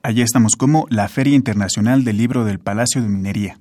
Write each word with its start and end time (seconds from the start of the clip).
Allí 0.02 0.22
estamos 0.22 0.56
como 0.56 0.86
la 0.88 1.08
Feria 1.08 1.36
Internacional 1.36 2.02
del 2.02 2.16
Libro 2.16 2.44
del 2.44 2.58
Palacio 2.58 3.00
de 3.02 3.08
Minería. 3.08 3.60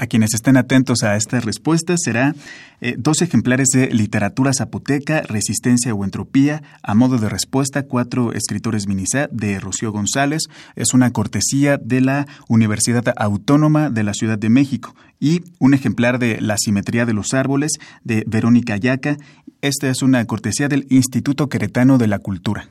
A 0.00 0.06
quienes 0.06 0.32
estén 0.32 0.56
atentos 0.56 1.02
a 1.02 1.14
estas 1.14 1.44
respuestas 1.44 2.00
será 2.02 2.34
eh, 2.80 2.94
dos 2.96 3.20
ejemplares 3.20 3.68
de 3.68 3.88
Literatura 3.88 4.54
Zapoteca, 4.54 5.20
Resistencia 5.20 5.92
o 5.92 6.06
Entropía, 6.06 6.62
a 6.82 6.94
modo 6.94 7.18
de 7.18 7.28
respuesta, 7.28 7.82
cuatro 7.82 8.32
escritores 8.32 8.86
minisá 8.86 9.28
de 9.30 9.60
Rocío 9.60 9.92
González. 9.92 10.44
Es 10.74 10.94
una 10.94 11.12
cortesía 11.12 11.76
de 11.76 12.00
la 12.00 12.26
Universidad 12.48 13.12
Autónoma 13.14 13.90
de 13.90 14.02
la 14.02 14.14
Ciudad 14.14 14.38
de 14.38 14.48
México. 14.48 14.96
Y 15.20 15.42
un 15.58 15.74
ejemplar 15.74 16.18
de 16.18 16.40
La 16.40 16.56
Simetría 16.56 17.04
de 17.04 17.12
los 17.12 17.34
Árboles 17.34 17.72
de 18.02 18.24
Verónica 18.26 18.78
Yaca. 18.78 19.18
Esta 19.60 19.90
es 19.90 20.00
una 20.00 20.24
cortesía 20.24 20.68
del 20.68 20.86
Instituto 20.88 21.50
Queretano 21.50 21.98
de 21.98 22.06
la 22.06 22.20
Cultura. 22.20 22.70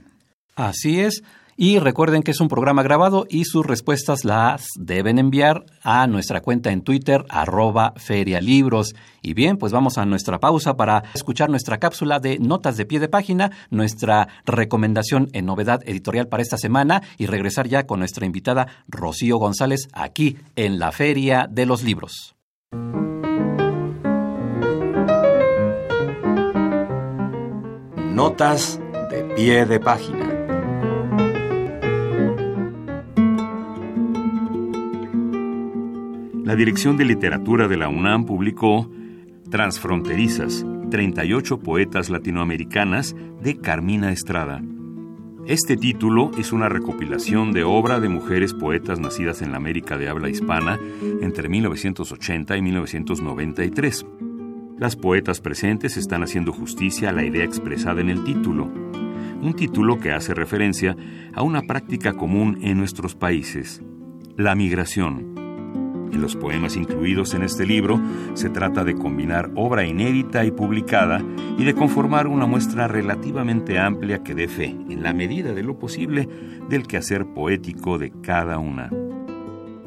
Así 0.56 1.00
es. 1.00 1.22
Y 1.62 1.78
recuerden 1.80 2.24
que 2.24 2.32
es 2.32 2.40
un 2.40 2.48
programa 2.48 2.84
grabado 2.84 3.26
y 3.30 3.44
sus 3.44 3.66
respuestas 3.66 4.24
las 4.24 4.66
deben 4.78 5.20
enviar 5.20 5.66
a 5.84 6.08
nuestra 6.08 6.40
cuenta 6.40 6.72
en 6.72 6.84
Twitter, 6.84 7.26
arroba 7.28 7.94
ferialibros. 7.98 8.96
Y 9.22 9.34
bien, 9.34 9.58
pues 9.58 9.74
vamos 9.74 9.98
a 9.98 10.06
nuestra 10.06 10.40
pausa 10.40 10.78
para 10.78 11.04
escuchar 11.14 11.50
nuestra 11.50 11.78
cápsula 11.78 12.22
de 12.22 12.40
notas 12.40 12.78
de 12.78 12.86
pie 12.86 13.02
de 13.02 13.10
página, 13.10 13.52
nuestra 13.72 14.30
recomendación 14.46 15.28
en 15.34 15.48
novedad 15.48 15.82
editorial 15.86 16.30
para 16.30 16.44
esta 16.44 16.58
semana 16.58 17.02
y 17.18 17.26
regresar 17.26 17.68
ya 17.68 17.86
con 17.86 18.00
nuestra 18.00 18.26
invitada 18.26 18.68
Rocío 18.88 19.38
González 19.38 19.90
aquí 19.92 20.38
en 20.56 20.80
la 20.80 20.94
Feria 20.94 21.46
de 21.52 21.66
los 21.66 21.84
Libros. 21.84 22.38
Notas 28.14 28.80
de 29.12 29.24
pie 29.36 29.66
de 29.66 29.80
página. 29.82 30.29
La 36.50 36.56
Dirección 36.56 36.98
de 36.98 37.06
Literatura 37.06 37.68
de 37.68 37.78
la 37.78 37.90
UNAM 37.90 38.26
publicó 38.26 38.90
Transfronterizas, 39.52 40.66
38 40.90 41.60
poetas 41.60 42.10
latinoamericanas 42.10 43.16
de 43.40 43.60
Carmina 43.60 44.12
Estrada. 44.12 44.60
Este 45.46 45.78
título 45.78 46.32
es 46.40 46.52
una 46.52 46.68
recopilación 46.68 47.52
de 47.52 47.64
obra 47.64 48.00
de 48.00 48.10
mujeres 48.10 48.56
poetas 48.56 49.00
nacidas 49.00 49.44
en 49.44 49.52
la 49.52 49.58
América 49.58 50.00
de 50.00 50.10
habla 50.10 50.28
hispana 50.28 50.80
entre 51.22 51.50
1980 51.50 52.58
y 52.58 52.62
1993. 52.64 54.08
Las 54.80 54.96
poetas 54.96 55.42
presentes 55.42 55.98
están 55.98 56.24
haciendo 56.24 56.52
justicia 56.52 57.10
a 57.10 57.14
la 57.14 57.26
idea 57.26 57.44
expresada 57.44 58.02
en 58.02 58.10
el 58.10 58.24
título, 58.24 58.72
un 59.40 59.54
título 59.56 60.00
que 60.00 60.14
hace 60.14 60.34
referencia 60.34 60.98
a 61.32 61.44
una 61.44 61.62
práctica 61.62 62.14
común 62.14 62.58
en 62.64 62.80
nuestros 62.80 63.14
países, 63.14 63.84
la 64.36 64.56
migración. 64.56 65.39
Los 66.20 66.36
poemas 66.36 66.76
incluidos 66.76 67.34
en 67.34 67.44
este 67.44 67.66
libro 67.66 68.00
se 68.34 68.50
trata 68.50 68.84
de 68.84 68.94
combinar 68.94 69.52
obra 69.56 69.86
inédita 69.86 70.44
y 70.44 70.52
publicada 70.52 71.24
y 71.58 71.64
de 71.64 71.74
conformar 71.74 72.28
una 72.28 72.46
muestra 72.46 72.90
relativamente 72.90 73.80
amplia 73.80 74.22
que 74.22 74.36
dé 74.36 74.50
fe, 74.50 74.76
en 74.90 75.02
la 75.02 75.14
medida 75.14 75.54
de 75.54 75.64
lo 75.64 75.80
posible, 75.80 76.28
del 76.70 76.88
quehacer 76.88 77.26
poético 77.26 77.98
de 77.98 78.12
cada 78.22 78.60
una. 78.60 78.92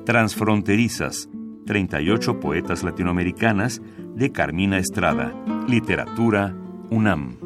Transfronterizas, 0.06 1.28
38 1.66 2.40
poetas 2.40 2.82
latinoamericanas 2.82 3.82
de 4.14 4.32
Carmina 4.32 4.78
Estrada, 4.78 5.34
Literatura 5.68 6.56
UNAM. 6.90 7.36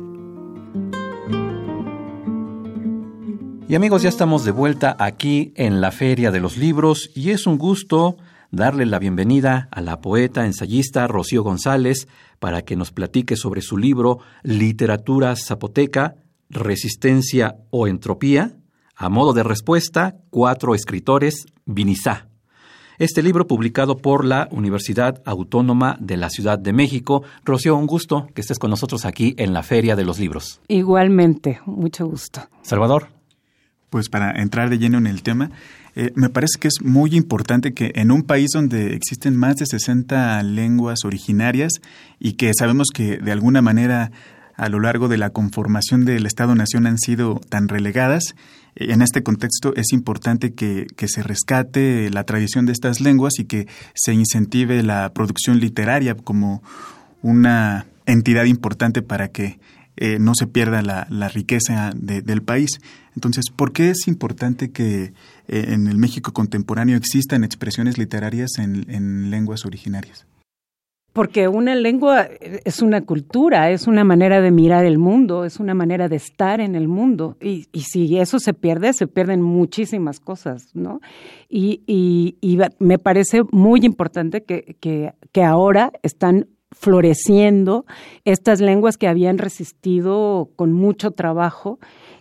Y 3.68 3.74
amigos, 3.74 4.02
ya 4.02 4.08
estamos 4.08 4.44
de 4.44 4.52
vuelta 4.52 4.94
aquí 5.00 5.52
en 5.56 5.80
la 5.80 5.90
Feria 5.90 6.30
de 6.30 6.38
los 6.38 6.56
Libros 6.56 7.10
y 7.16 7.30
es 7.30 7.48
un 7.48 7.58
gusto 7.58 8.16
darle 8.56 8.86
la 8.86 8.98
bienvenida 8.98 9.68
a 9.70 9.80
la 9.82 10.00
poeta 10.00 10.46
ensayista 10.46 11.06
Rocío 11.06 11.42
González 11.42 12.08
para 12.38 12.62
que 12.62 12.74
nos 12.74 12.90
platique 12.90 13.36
sobre 13.36 13.60
su 13.60 13.76
libro 13.76 14.18
Literatura 14.42 15.36
Zapoteca, 15.36 16.16
Resistencia 16.48 17.56
o 17.70 17.86
Entropía. 17.86 18.56
A 18.96 19.10
modo 19.10 19.34
de 19.34 19.42
respuesta, 19.42 20.16
cuatro 20.30 20.74
escritores, 20.74 21.46
Vinizá. 21.66 22.28
Este 22.98 23.22
libro 23.22 23.46
publicado 23.46 23.98
por 23.98 24.24
la 24.24 24.48
Universidad 24.50 25.22
Autónoma 25.26 25.98
de 26.00 26.16
la 26.16 26.30
Ciudad 26.30 26.58
de 26.58 26.72
México. 26.72 27.22
Rocío, 27.44 27.76
un 27.76 27.86
gusto 27.86 28.26
que 28.34 28.40
estés 28.40 28.58
con 28.58 28.70
nosotros 28.70 29.04
aquí 29.04 29.34
en 29.36 29.52
la 29.52 29.62
Feria 29.62 29.96
de 29.96 30.04
los 30.04 30.18
Libros. 30.18 30.62
Igualmente, 30.68 31.60
mucho 31.66 32.06
gusto. 32.06 32.40
Salvador 32.62 33.16
pues 33.90 34.08
para 34.08 34.32
entrar 34.42 34.68
de 34.68 34.78
lleno 34.78 34.98
en 34.98 35.06
el 35.06 35.22
tema, 35.22 35.50
eh, 35.98 36.12
me 36.14 36.28
parece 36.28 36.58
que 36.60 36.68
es 36.68 36.82
muy 36.82 37.16
importante 37.16 37.72
que 37.72 37.90
en 37.94 38.10
un 38.10 38.22
país 38.22 38.50
donde 38.52 38.94
existen 38.94 39.34
más 39.34 39.56
de 39.56 39.64
60 39.64 40.42
lenguas 40.42 41.06
originarias 41.06 41.72
y 42.20 42.34
que 42.34 42.52
sabemos 42.52 42.88
que 42.92 43.16
de 43.16 43.32
alguna 43.32 43.62
manera 43.62 44.12
a 44.56 44.68
lo 44.68 44.78
largo 44.78 45.08
de 45.08 45.16
la 45.16 45.30
conformación 45.30 46.04
del 46.04 46.26
Estado-Nación 46.26 46.86
han 46.86 46.98
sido 46.98 47.40
tan 47.48 47.68
relegadas, 47.68 48.34
eh, 48.74 48.92
en 48.92 49.00
este 49.00 49.22
contexto 49.22 49.74
es 49.74 49.94
importante 49.94 50.52
que, 50.52 50.86
que, 50.96 51.08
se 51.08 51.22
rescate 51.22 52.10
la 52.10 52.24
tradición 52.24 52.66
de 52.66 52.72
estas 52.72 53.00
lenguas 53.00 53.38
y 53.38 53.44
que 53.44 53.66
se 53.94 54.12
incentive 54.12 54.82
la 54.82 55.14
producción 55.14 55.60
literaria 55.60 56.14
como 56.14 56.62
una 57.22 57.86
entidad 58.04 58.44
importante 58.44 59.00
para 59.00 59.28
que 59.28 59.58
eh, 59.96 60.18
no 60.20 60.34
se 60.34 60.46
pierda 60.46 60.82
la, 60.82 61.06
la 61.08 61.28
riqueza 61.28 61.90
del 61.94 62.42
país. 62.42 62.80
Entonces, 63.14 63.46
¿por 63.54 63.72
qué 63.72 63.88
es 63.90 64.08
importante 64.08 64.70
que 64.70 65.14
eh, 65.48 65.66
en 65.68 65.86
el 65.86 65.98
México 65.98 66.32
contemporáneo 66.32 66.96
existan 66.96 67.44
expresiones 67.44 67.98
literarias 67.98 68.58
en, 68.58 69.30
lenguas 69.30 69.64
originarias? 69.64 70.26
Porque 71.12 71.48
una 71.48 71.74
lengua 71.74 72.28
es 72.64 72.82
una 72.82 73.00
cultura, 73.00 73.70
es 73.70 73.86
una 73.86 74.04
manera 74.04 74.42
de 74.42 74.50
mirar 74.50 74.84
el 74.84 74.98
mundo, 74.98 75.46
es 75.46 75.58
una 75.58 75.72
manera 75.72 76.08
de 76.08 76.16
estar 76.16 76.60
en 76.60 76.74
el 76.74 76.88
mundo. 76.88 77.38
Y, 77.40 77.68
y 77.72 77.82
si 77.82 78.18
eso 78.18 78.38
se 78.38 78.52
pierde, 78.52 78.92
se 78.92 79.06
pierden 79.06 79.40
muchísimas 79.40 80.20
cosas, 80.20 80.68
¿no? 80.74 81.00
Y, 81.48 81.80
y, 81.86 82.36
y 82.42 82.58
me 82.80 82.98
parece 82.98 83.44
muy 83.50 83.80
importante 83.84 84.42
que, 84.42 84.76
que, 84.78 85.14
que 85.32 85.42
ahora 85.42 85.90
están 86.02 86.48
floreciendo 86.72 87.86
estas 88.24 88.60
lenguas 88.60 88.96
que 88.96 89.08
habían 89.08 89.38
resistido 89.38 90.50
con 90.56 90.72
mucho 90.72 91.12
trabajo 91.12 91.78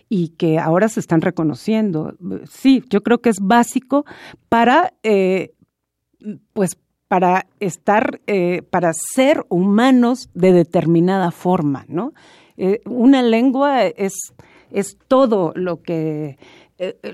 y 0.08 0.28
que 0.28 0.58
ahora 0.58 0.88
se 0.88 1.00
están 1.00 1.20
reconociendo. 1.20 2.14
Sí, 2.48 2.82
yo 2.88 3.02
creo 3.02 3.18
que 3.18 3.30
es 3.30 3.38
básico 3.40 4.04
para, 4.48 4.94
eh, 5.02 5.54
pues, 6.52 6.78
para 7.08 7.46
estar, 7.60 8.20
eh, 8.26 8.62
para 8.62 8.92
ser 8.92 9.44
humanos 9.48 10.28
de 10.34 10.52
determinada 10.52 11.30
forma, 11.30 11.84
¿no? 11.88 12.12
Eh, 12.56 12.80
una 12.86 13.22
lengua 13.22 13.84
es, 13.84 14.14
es 14.70 14.96
todo 15.08 15.52
lo 15.54 15.82
que 15.82 16.38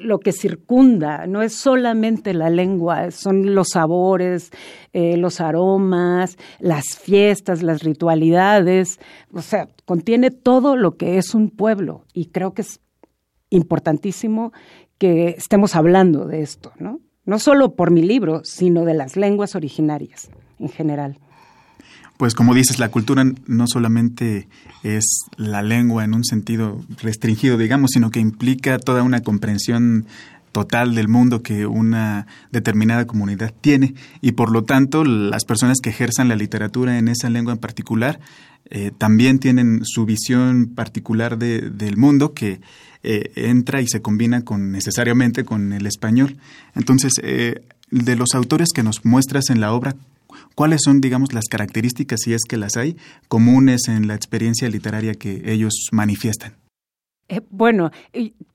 lo 0.00 0.18
que 0.18 0.32
circunda, 0.32 1.28
no 1.28 1.40
es 1.40 1.54
solamente 1.54 2.34
la 2.34 2.50
lengua, 2.50 3.12
son 3.12 3.54
los 3.54 3.68
sabores, 3.74 4.50
los 4.92 5.40
aromas, 5.40 6.36
las 6.58 6.98
fiestas, 6.98 7.62
las 7.62 7.84
ritualidades, 7.84 8.98
o 9.32 9.40
sea, 9.40 9.68
contiene 9.84 10.32
todo 10.32 10.74
lo 10.74 10.96
que 10.96 11.16
es 11.16 11.32
un 11.32 11.48
pueblo 11.48 12.06
y 12.12 12.30
creo 12.30 12.54
que 12.54 12.62
es 12.62 12.81
importantísimo 13.52 14.52
que 14.98 15.30
estemos 15.30 15.76
hablando 15.76 16.26
de 16.26 16.42
esto, 16.42 16.72
¿no? 16.78 17.00
No 17.24 17.38
solo 17.38 17.74
por 17.74 17.90
mi 17.90 18.02
libro, 18.02 18.42
sino 18.44 18.84
de 18.84 18.94
las 18.94 19.16
lenguas 19.16 19.54
originarias 19.54 20.30
en 20.58 20.68
general 20.68 21.18
pues 22.22 22.36
como 22.36 22.54
dices, 22.54 22.78
la 22.78 22.88
cultura 22.88 23.24
no 23.48 23.66
solamente 23.66 24.46
es 24.84 25.24
la 25.36 25.60
lengua 25.60 26.04
en 26.04 26.14
un 26.14 26.24
sentido 26.24 26.80
restringido, 27.00 27.58
digamos, 27.58 27.90
sino 27.94 28.12
que 28.12 28.20
implica 28.20 28.78
toda 28.78 29.02
una 29.02 29.22
comprensión 29.22 30.06
total 30.52 30.94
del 30.94 31.08
mundo 31.08 31.42
que 31.42 31.66
una 31.66 32.28
determinada 32.52 33.06
comunidad 33.06 33.52
tiene 33.60 33.94
y 34.20 34.32
por 34.32 34.52
lo 34.52 34.62
tanto 34.62 35.02
las 35.02 35.44
personas 35.44 35.78
que 35.82 35.90
ejerzan 35.90 36.28
la 36.28 36.36
literatura 36.36 36.96
en 36.96 37.08
esa 37.08 37.28
lengua 37.28 37.54
en 37.54 37.58
particular 37.58 38.20
eh, 38.70 38.90
también 38.96 39.38
tienen 39.38 39.80
su 39.84 40.04
visión 40.06 40.72
particular 40.74 41.38
de, 41.38 41.70
del 41.70 41.96
mundo 41.96 42.32
que 42.32 42.60
eh, 43.02 43.32
entra 43.34 43.80
y 43.80 43.88
se 43.88 44.00
combina 44.00 44.42
con 44.42 44.70
necesariamente 44.72 45.44
con 45.44 45.72
el 45.72 45.86
español. 45.86 46.36
Entonces, 46.74 47.12
eh, 47.22 47.62
de 47.90 48.16
los 48.16 48.34
autores 48.34 48.68
que 48.74 48.82
nos 48.82 49.04
muestras 49.04 49.50
en 49.50 49.60
la 49.60 49.72
obra, 49.72 49.94
¿Cuáles 50.54 50.80
son, 50.84 51.00
digamos, 51.00 51.32
las 51.32 51.46
características, 51.46 52.20
si 52.22 52.34
es 52.34 52.42
que 52.46 52.56
las 52.56 52.76
hay, 52.76 52.96
comunes 53.28 53.88
en 53.88 54.06
la 54.06 54.14
experiencia 54.14 54.68
literaria 54.68 55.14
que 55.14 55.42
ellos 55.46 55.88
manifiestan? 55.92 56.54
Eh, 57.32 57.40
bueno, 57.48 57.90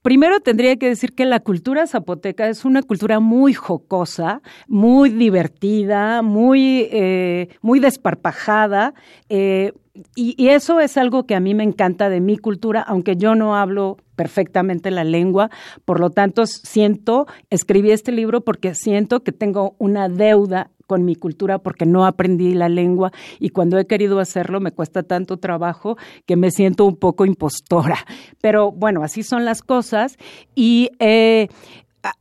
primero 0.03 0.39
tendría 0.39 0.75
que 0.75 0.89
decir 0.89 1.15
que 1.15 1.25
la 1.25 1.39
cultura 1.39 1.88
zapoteca 1.88 2.47
es 2.47 2.63
una 2.63 2.83
cultura 2.83 3.19
muy 3.19 3.56
jocosa, 3.56 4.44
muy 4.68 5.09
divertida, 5.09 6.21
muy, 6.21 6.88
eh, 6.91 7.50
muy 7.63 7.79
desparpajada. 7.79 8.94
Eh, 9.29 9.74
y, 10.15 10.35
y, 10.38 10.50
eso 10.50 10.79
es 10.79 10.95
algo 10.95 11.25
que 11.25 11.33
a 11.33 11.39
mí 11.39 11.56
me 11.56 11.63
encanta 11.63 12.07
de 12.07 12.21
mi 12.21 12.38
cultura, 12.38 12.81
aunque 12.81 13.15
yo 13.15 13.33
no 13.33 13.56
hablo 13.56 13.97
perfectamente 14.15 14.91
la 14.91 15.03
lengua. 15.03 15.50
Por 15.83 16.00
lo 16.00 16.12
tanto, 16.12 16.45
siento, 16.45 17.25
escribí 17.50 17.89
este 17.89 18.12
libro 18.12 18.41
porque 18.41 18.75
siento 18.75 19.24
que 19.24 19.31
tengo 19.31 19.75
una 19.79 20.07
deuda 20.07 20.69
con 20.88 21.06
mi 21.06 21.16
cultura 21.16 21.60
porque 21.60 21.86
no 21.86 22.06
aprendí 22.06 22.54
la 22.54 22.69
lengua 22.69 23.12
y 23.39 23.50
cuando 23.50 23.78
he 23.78 23.86
querido 23.86 24.19
hacerlo 24.19 24.60
me 24.60 24.72
cuesta 24.72 25.03
tanto 25.03 25.38
trabajo 25.38 25.98
que 26.25 26.36
me 26.36 26.50
siento 26.50 26.86
un 26.86 26.96
poco 26.96 27.25
impostora. 27.25 27.98
Pero 28.41 28.72
bueno, 28.72 29.03
así 29.03 29.22
son 29.22 29.46
las 29.46 29.62
cosas 29.62 30.17
y 30.56 30.89
eh, 31.00 31.50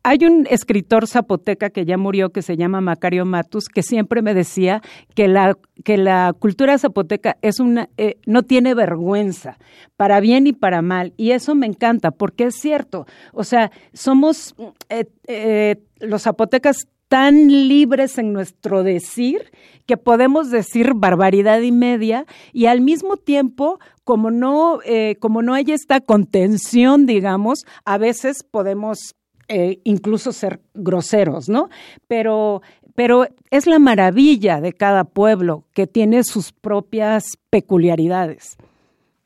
hay 0.03 0.19
un 0.25 0.47
escritor 0.51 1.07
zapoteca 1.07 1.71
que 1.71 1.85
ya 1.85 1.97
murió 1.97 2.31
que 2.31 2.43
se 2.43 2.57
llama 2.57 2.81
Macario 2.81 3.25
Matus 3.25 3.69
que 3.69 3.83
siempre 3.83 4.23
me 4.23 4.35
decía 4.35 4.83
que 5.15 5.29
la 5.29 5.57
que 5.85 5.97
la 5.97 6.35
cultura 6.39 6.79
zapoteca 6.79 7.37
es 7.43 7.61
una 7.61 7.89
eh, 7.97 8.17
no 8.27 8.43
tiene 8.43 8.75
vergüenza 8.75 9.59
para 9.97 10.21
bien 10.21 10.47
y 10.47 10.53
para 10.53 10.83
mal 10.83 11.13
y 11.17 11.33
eso 11.33 11.55
me 11.55 11.67
encanta 11.67 12.11
porque 12.11 12.45
es 12.45 12.57
cierto 12.57 13.07
o 13.33 13.45
sea 13.45 13.71
somos 13.93 14.55
eh, 14.89 15.77
los 16.01 16.23
zapotecas 16.23 16.89
tan 17.09 17.69
libres 17.69 18.19
en 18.19 18.33
nuestro 18.33 18.83
decir 18.83 19.53
que 19.87 19.97
podemos 19.97 20.51
decir 20.51 20.95
barbaridad 20.95 21.61
y 21.61 21.73
media 21.73 22.27
y 22.53 22.67
al 22.67 22.81
mismo 22.81 23.17
tiempo 23.17 23.79
como 24.05 24.31
no 24.31 24.81
eh, 24.85 25.17
como 25.21 25.43
no 25.43 25.55
hay 25.55 25.71
esta 25.71 26.01
contención 26.01 27.07
digamos 27.07 27.65
a 27.85 27.99
veces 27.99 28.43
podemos 28.43 29.15
eh, 29.49 29.81
incluso 29.85 30.33
ser 30.33 30.61
groseros 30.75 31.49
no 31.49 31.69
pero 32.09 32.63
pero 32.97 33.27
es 33.51 33.67
la 33.67 33.79
maravilla 33.79 34.61
de 34.61 34.73
cada 34.73 35.05
pueblo 35.05 35.65
que 35.75 35.87
tiene 35.87 36.25
sus 36.25 36.53
propias 36.53 37.37
peculiaridades. 37.51 38.57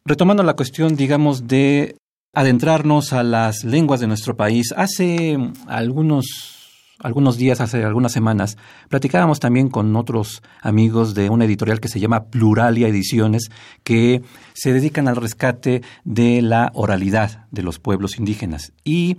Retomando 0.04 0.42
la 0.42 0.56
cuestión 0.56 0.96
digamos 0.96 1.46
de 1.46 1.96
adentrarnos 2.34 3.12
a 3.12 3.22
las 3.22 3.64
lenguas 3.64 4.00
de 4.00 4.08
nuestro 4.08 4.36
país 4.36 4.74
hace 4.76 5.38
algunos 5.66 6.59
algunos 7.02 7.36
días, 7.36 7.60
hace 7.60 7.84
algunas 7.84 8.12
semanas, 8.12 8.56
platicábamos 8.88 9.40
también 9.40 9.68
con 9.68 9.94
otros 9.96 10.42
amigos 10.62 11.14
de 11.14 11.30
una 11.30 11.46
editorial 11.46 11.80
que 11.80 11.88
se 11.88 12.00
llama 12.00 12.24
Pluralia 12.24 12.88
Ediciones, 12.88 13.50
que 13.82 14.22
se 14.52 14.72
dedican 14.72 15.08
al 15.08 15.16
rescate 15.16 15.82
de 16.04 16.42
la 16.42 16.70
oralidad 16.74 17.46
de 17.50 17.62
los 17.62 17.78
pueblos 17.78 18.18
indígenas. 18.18 18.72
Y 18.84 19.16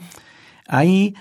ahí 0.68 1.16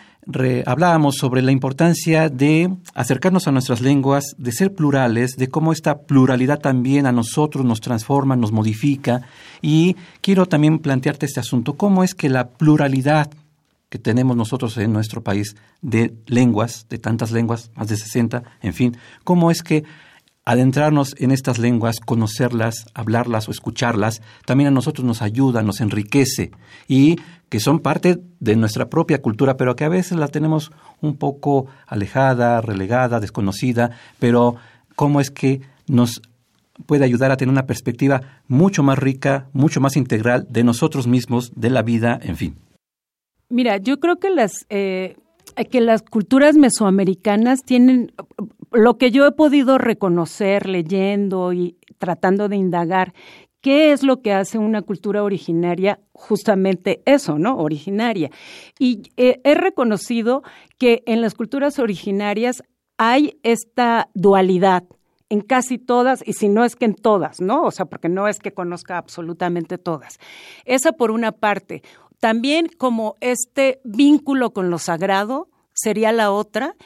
hablábamos 0.67 1.17
sobre 1.17 1.43
la 1.43 1.50
importancia 1.50 2.29
de 2.29 2.71
acercarnos 2.95 3.49
a 3.49 3.52
nuestras 3.52 3.81
lenguas, 3.81 4.25
de 4.37 4.52
ser 4.52 4.75
plurales, 4.75 5.37
de 5.37 5.49
cómo 5.49 5.73
esta 5.73 6.02
pluralidad 6.02 6.61
también 6.61 7.07
a 7.07 7.12
nosotros 7.12 7.64
nos 7.64 7.81
transforma, 7.81 8.37
nos 8.37 8.52
modifica. 8.52 9.23
Y 9.62 9.97
quiero 10.21 10.47
también 10.47 10.79
plantearte 10.79 11.26
este 11.26 11.40
asunto, 11.40 11.75
cómo 11.75 12.05
es 12.05 12.14
que 12.14 12.29
la 12.29 12.49
pluralidad 12.49 13.31
que 13.90 13.99
tenemos 13.99 14.37
nosotros 14.37 14.78
en 14.78 14.92
nuestro 14.92 15.23
país 15.23 15.56
de 15.82 16.14
lenguas, 16.26 16.87
de 16.88 16.99
tantas 16.99 17.32
lenguas, 17.32 17.70
más 17.75 17.88
de 17.88 17.97
60, 17.97 18.44
en 18.62 18.73
fin, 18.73 18.97
cómo 19.25 19.50
es 19.50 19.62
que 19.62 19.85
adentrarnos 20.44 21.14
en 21.18 21.32
estas 21.32 21.59
lenguas, 21.59 22.00
conocerlas, 22.00 22.87
hablarlas 22.94 23.49
o 23.49 23.50
escucharlas, 23.50 24.23
también 24.47 24.68
a 24.68 24.70
nosotros 24.70 25.04
nos 25.04 25.23
ayuda, 25.23 25.62
nos 25.62 25.80
enriquece 25.80 26.50
y 26.88 27.18
que 27.49 27.61
son 27.61 27.80
parte 27.80 28.23
de 28.38 28.56
nuestra 28.56 28.88
propia 28.88 29.20
cultura, 29.20 29.56
pero 29.56 29.76
que 29.76 29.85
a 29.85 29.88
veces 29.88 30.16
la 30.18 30.28
tenemos 30.28 30.70
un 31.00 31.16
poco 31.16 31.66
alejada, 31.87 32.61
relegada, 32.61 33.20
desconocida, 33.20 33.90
pero 34.18 34.56
cómo 34.94 35.20
es 35.20 35.30
que 35.30 35.61
nos 35.88 36.23
puede 36.87 37.04
ayudar 37.04 37.32
a 37.32 37.37
tener 37.37 37.52
una 37.52 37.66
perspectiva 37.66 38.23
mucho 38.47 38.82
más 38.82 38.99
rica, 38.99 39.49
mucho 39.52 39.80
más 39.80 39.97
integral 39.97 40.47
de 40.49 40.64
nosotros 40.64 41.06
mismos, 41.06 41.52
de 41.56 41.70
la 41.70 41.82
vida, 41.82 42.18
en 42.23 42.37
fin. 42.37 42.69
Mira, 43.50 43.78
yo 43.78 43.99
creo 43.99 44.16
que 44.16 44.30
las 44.30 44.64
eh, 44.71 45.16
que 45.71 45.80
las 45.80 46.02
culturas 46.02 46.57
mesoamericanas 46.57 47.61
tienen 47.64 48.12
lo 48.71 48.97
que 48.97 49.11
yo 49.11 49.26
he 49.26 49.33
podido 49.33 49.78
reconocer 49.78 50.66
leyendo 50.66 51.52
y 51.52 51.76
tratando 51.99 52.49
de 52.49 52.57
indagar, 52.57 53.12
¿qué 53.61 53.92
es 53.92 54.02
lo 54.02 54.23
que 54.23 54.33
hace 54.33 54.59
una 54.59 54.83
cultura 54.83 55.23
originaria? 55.23 56.00
Justamente 56.12 57.02
eso, 57.04 57.38
¿no? 57.38 57.59
Originaria. 57.59 58.30
Y 58.78 59.02
eh, 59.16 59.40
he 59.45 59.54
reconocido 59.54 60.42
que 60.78 61.02
en 61.07 61.21
las 61.21 61.35
culturas 61.35 61.78
originarias 61.78 62.62
hay 62.97 63.38
esta 63.42 64.09
dualidad 64.14 64.85
en 65.30 65.42
casi 65.42 65.78
todas, 65.78 66.26
y 66.26 66.33
si 66.33 66.49
no 66.49 66.64
es 66.64 66.75
que 66.75 66.87
en 66.87 66.95
todas, 66.95 67.40
¿no? 67.40 67.62
O 67.62 67.71
sea, 67.71 67.87
porque 67.87 68.09
no 68.09 68.26
es 68.26 68.40
que 68.40 68.52
conozca 68.52 68.99
absolutamente 68.99 69.78
todas. 69.78 70.19
Esa 70.64 70.92
por 70.92 71.12
una 71.12 71.30
parte. 71.30 71.83
También 72.20 72.68
como 72.78 73.16
este 73.20 73.80
vínculo 73.84 74.52
con 74.52 74.70
lo 74.70 74.78
sagrado 74.78 75.48
sería 75.74 76.12
la 76.12 76.30
otra, 76.30 76.76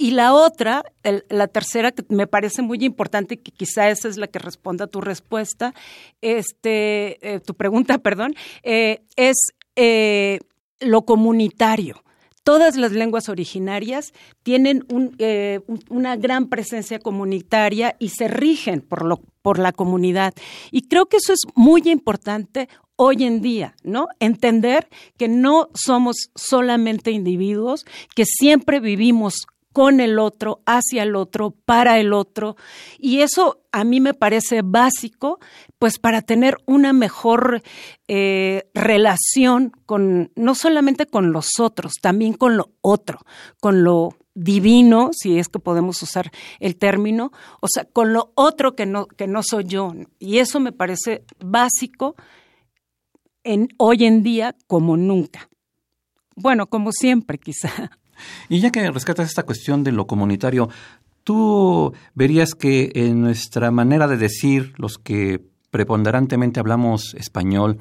y 0.00 0.12
la 0.12 0.32
otra, 0.32 0.82
la 1.28 1.46
tercera, 1.48 1.92
que 1.92 2.02
me 2.08 2.26
parece 2.26 2.62
muy 2.62 2.82
importante, 2.82 3.36
que 3.36 3.52
quizá 3.52 3.90
esa 3.90 4.08
es 4.08 4.16
la 4.16 4.28
que 4.28 4.38
responda 4.38 4.86
a 4.86 4.88
tu 4.88 5.02
respuesta, 5.02 5.74
este, 6.22 7.18
eh, 7.34 7.40
tu 7.40 7.52
pregunta, 7.52 7.98
perdón, 8.02 8.34
eh, 8.62 9.02
es 9.16 9.36
eh, 9.76 10.38
lo 10.80 11.02
comunitario. 11.02 12.02
Todas 12.44 12.76
las 12.76 12.92
lenguas 12.92 13.28
originarias 13.28 14.14
tienen 14.42 14.86
una 15.90 16.16
gran 16.16 16.48
presencia 16.48 16.98
comunitaria 16.98 17.94
y 17.98 18.08
se 18.08 18.26
rigen 18.28 18.80
por, 18.80 19.04
lo, 19.04 19.20
por 19.42 19.58
la 19.58 19.72
comunidad. 19.72 20.32
Y 20.70 20.88
creo 20.88 21.04
que 21.04 21.18
eso 21.18 21.34
es 21.34 21.40
muy 21.54 21.82
importante 21.84 22.70
hoy 23.02 23.24
en 23.24 23.40
día, 23.40 23.74
¿no? 23.82 24.08
Entender 24.18 24.86
que 25.16 25.26
no 25.26 25.70
somos 25.72 26.30
solamente 26.34 27.10
individuos, 27.10 27.86
que 28.14 28.26
siempre 28.26 28.78
vivimos 28.78 29.46
con 29.72 30.00
el 30.00 30.18
otro, 30.18 30.60
hacia 30.66 31.04
el 31.04 31.16
otro, 31.16 31.52
para 31.64 31.98
el 31.98 32.12
otro. 32.12 32.56
Y 32.98 33.20
eso 33.20 33.62
a 33.72 33.84
mí 33.84 34.00
me 34.00 34.12
parece 34.12 34.60
básico, 34.62 35.38
pues 35.78 35.98
para 35.98 36.20
tener 36.20 36.58
una 36.66 36.92
mejor 36.92 37.62
eh, 38.06 38.68
relación 38.74 39.72
con, 39.86 40.30
no 40.36 40.54
solamente 40.54 41.06
con 41.06 41.32
los 41.32 41.58
otros, 41.58 41.94
también 42.02 42.34
con 42.34 42.58
lo 42.58 42.68
otro, 42.82 43.20
con 43.60 43.82
lo 43.82 44.10
divino, 44.34 45.08
si 45.14 45.38
es 45.38 45.48
que 45.48 45.58
podemos 45.58 46.02
usar 46.02 46.30
el 46.58 46.76
término, 46.76 47.32
o 47.60 47.66
sea, 47.66 47.86
con 47.86 48.12
lo 48.12 48.32
otro 48.34 48.76
que 48.76 48.84
no, 48.84 49.06
que 49.06 49.26
no 49.26 49.40
soy 49.42 49.64
yo. 49.64 49.94
Y 50.18 50.36
eso 50.36 50.60
me 50.60 50.72
parece 50.72 51.24
básico 51.42 52.14
en, 53.44 53.68
hoy 53.78 54.04
en 54.04 54.22
día 54.22 54.56
como 54.66 54.96
nunca. 54.96 55.48
Bueno, 56.36 56.68
como 56.68 56.92
siempre, 56.92 57.38
quizá. 57.38 57.70
Y 58.48 58.60
ya 58.60 58.70
que 58.70 58.90
rescatas 58.90 59.28
esta 59.28 59.44
cuestión 59.44 59.82
de 59.82 59.92
lo 59.92 60.06
comunitario, 60.06 60.68
¿tú 61.24 61.94
verías 62.14 62.54
que 62.54 62.92
en 62.94 63.22
nuestra 63.22 63.70
manera 63.70 64.06
de 64.08 64.18
decir, 64.18 64.74
los 64.76 64.98
que 64.98 65.42
preponderantemente 65.70 66.60
hablamos 66.60 67.14
español, 67.14 67.78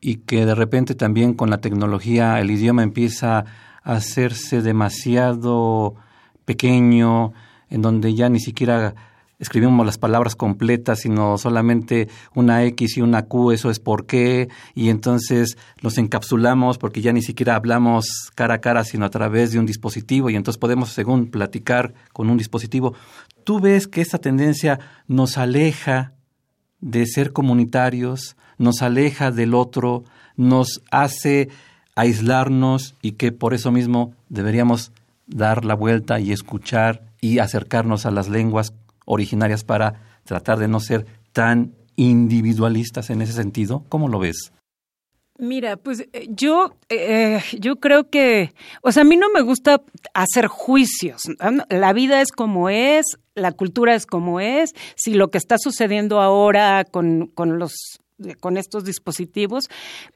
y 0.00 0.16
que 0.16 0.44
de 0.44 0.54
repente 0.54 0.94
también 0.96 1.32
con 1.32 1.48
la 1.48 1.60
tecnología 1.60 2.40
el 2.40 2.50
idioma 2.50 2.82
empieza 2.82 3.44
a 3.84 3.92
hacerse 3.94 4.60
demasiado 4.60 5.94
pequeño, 6.44 7.32
en 7.70 7.82
donde 7.82 8.12
ya 8.14 8.28
ni 8.28 8.40
siquiera 8.40 8.94
escribimos 9.42 9.84
las 9.84 9.98
palabras 9.98 10.36
completas, 10.36 11.00
sino 11.00 11.36
solamente 11.36 12.08
una 12.32 12.62
X 12.64 12.96
y 12.96 13.00
una 13.02 13.22
Q, 13.22 13.50
eso 13.50 13.70
es 13.70 13.80
por 13.80 14.06
qué, 14.06 14.48
y 14.72 14.88
entonces 14.88 15.58
los 15.80 15.98
encapsulamos 15.98 16.78
porque 16.78 17.00
ya 17.00 17.12
ni 17.12 17.22
siquiera 17.22 17.56
hablamos 17.56 18.30
cara 18.36 18.54
a 18.54 18.60
cara, 18.60 18.84
sino 18.84 19.04
a 19.04 19.10
través 19.10 19.50
de 19.50 19.58
un 19.58 19.66
dispositivo, 19.66 20.30
y 20.30 20.36
entonces 20.36 20.60
podemos, 20.60 20.90
según 20.90 21.26
platicar 21.26 21.92
con 22.12 22.30
un 22.30 22.38
dispositivo. 22.38 22.94
¿Tú 23.42 23.58
ves 23.58 23.88
que 23.88 24.00
esta 24.00 24.18
tendencia 24.18 24.78
nos 25.08 25.36
aleja 25.36 26.12
de 26.80 27.04
ser 27.06 27.32
comunitarios, 27.32 28.36
nos 28.58 28.80
aleja 28.80 29.32
del 29.32 29.54
otro, 29.54 30.04
nos 30.36 30.82
hace 30.92 31.48
aislarnos 31.96 32.94
y 33.02 33.12
que 33.12 33.32
por 33.32 33.54
eso 33.54 33.72
mismo 33.72 34.14
deberíamos 34.28 34.92
dar 35.26 35.64
la 35.64 35.74
vuelta 35.74 36.20
y 36.20 36.30
escuchar 36.30 37.02
y 37.20 37.40
acercarnos 37.40 38.06
a 38.06 38.12
las 38.12 38.28
lenguas 38.28 38.72
originarias 39.12 39.64
para 39.64 40.18
tratar 40.24 40.58
de 40.58 40.68
no 40.68 40.80
ser 40.80 41.06
tan 41.32 41.74
individualistas 41.96 43.10
en 43.10 43.22
ese 43.22 43.32
sentido? 43.32 43.84
¿Cómo 43.88 44.08
lo 44.08 44.18
ves? 44.18 44.52
Mira, 45.38 45.76
pues 45.76 46.06
eh, 46.12 46.28
yo, 46.30 46.76
eh, 46.88 47.40
yo 47.58 47.76
creo 47.76 48.10
que, 48.10 48.54
o 48.82 48.92
sea, 48.92 49.02
a 49.02 49.04
mí 49.04 49.16
no 49.16 49.28
me 49.30 49.40
gusta 49.40 49.82
hacer 50.14 50.46
juicios. 50.46 51.22
La 51.68 51.92
vida 51.92 52.20
es 52.20 52.30
como 52.32 52.68
es, 52.68 53.18
la 53.34 53.52
cultura 53.52 53.94
es 53.94 54.06
como 54.06 54.40
es. 54.40 54.72
Si 54.94 55.14
lo 55.14 55.30
que 55.30 55.38
está 55.38 55.56
sucediendo 55.58 56.20
ahora 56.20 56.84
con, 56.84 57.28
con 57.28 57.58
los 57.58 58.01
con 58.40 58.56
estos 58.56 58.84
dispositivos, 58.84 59.68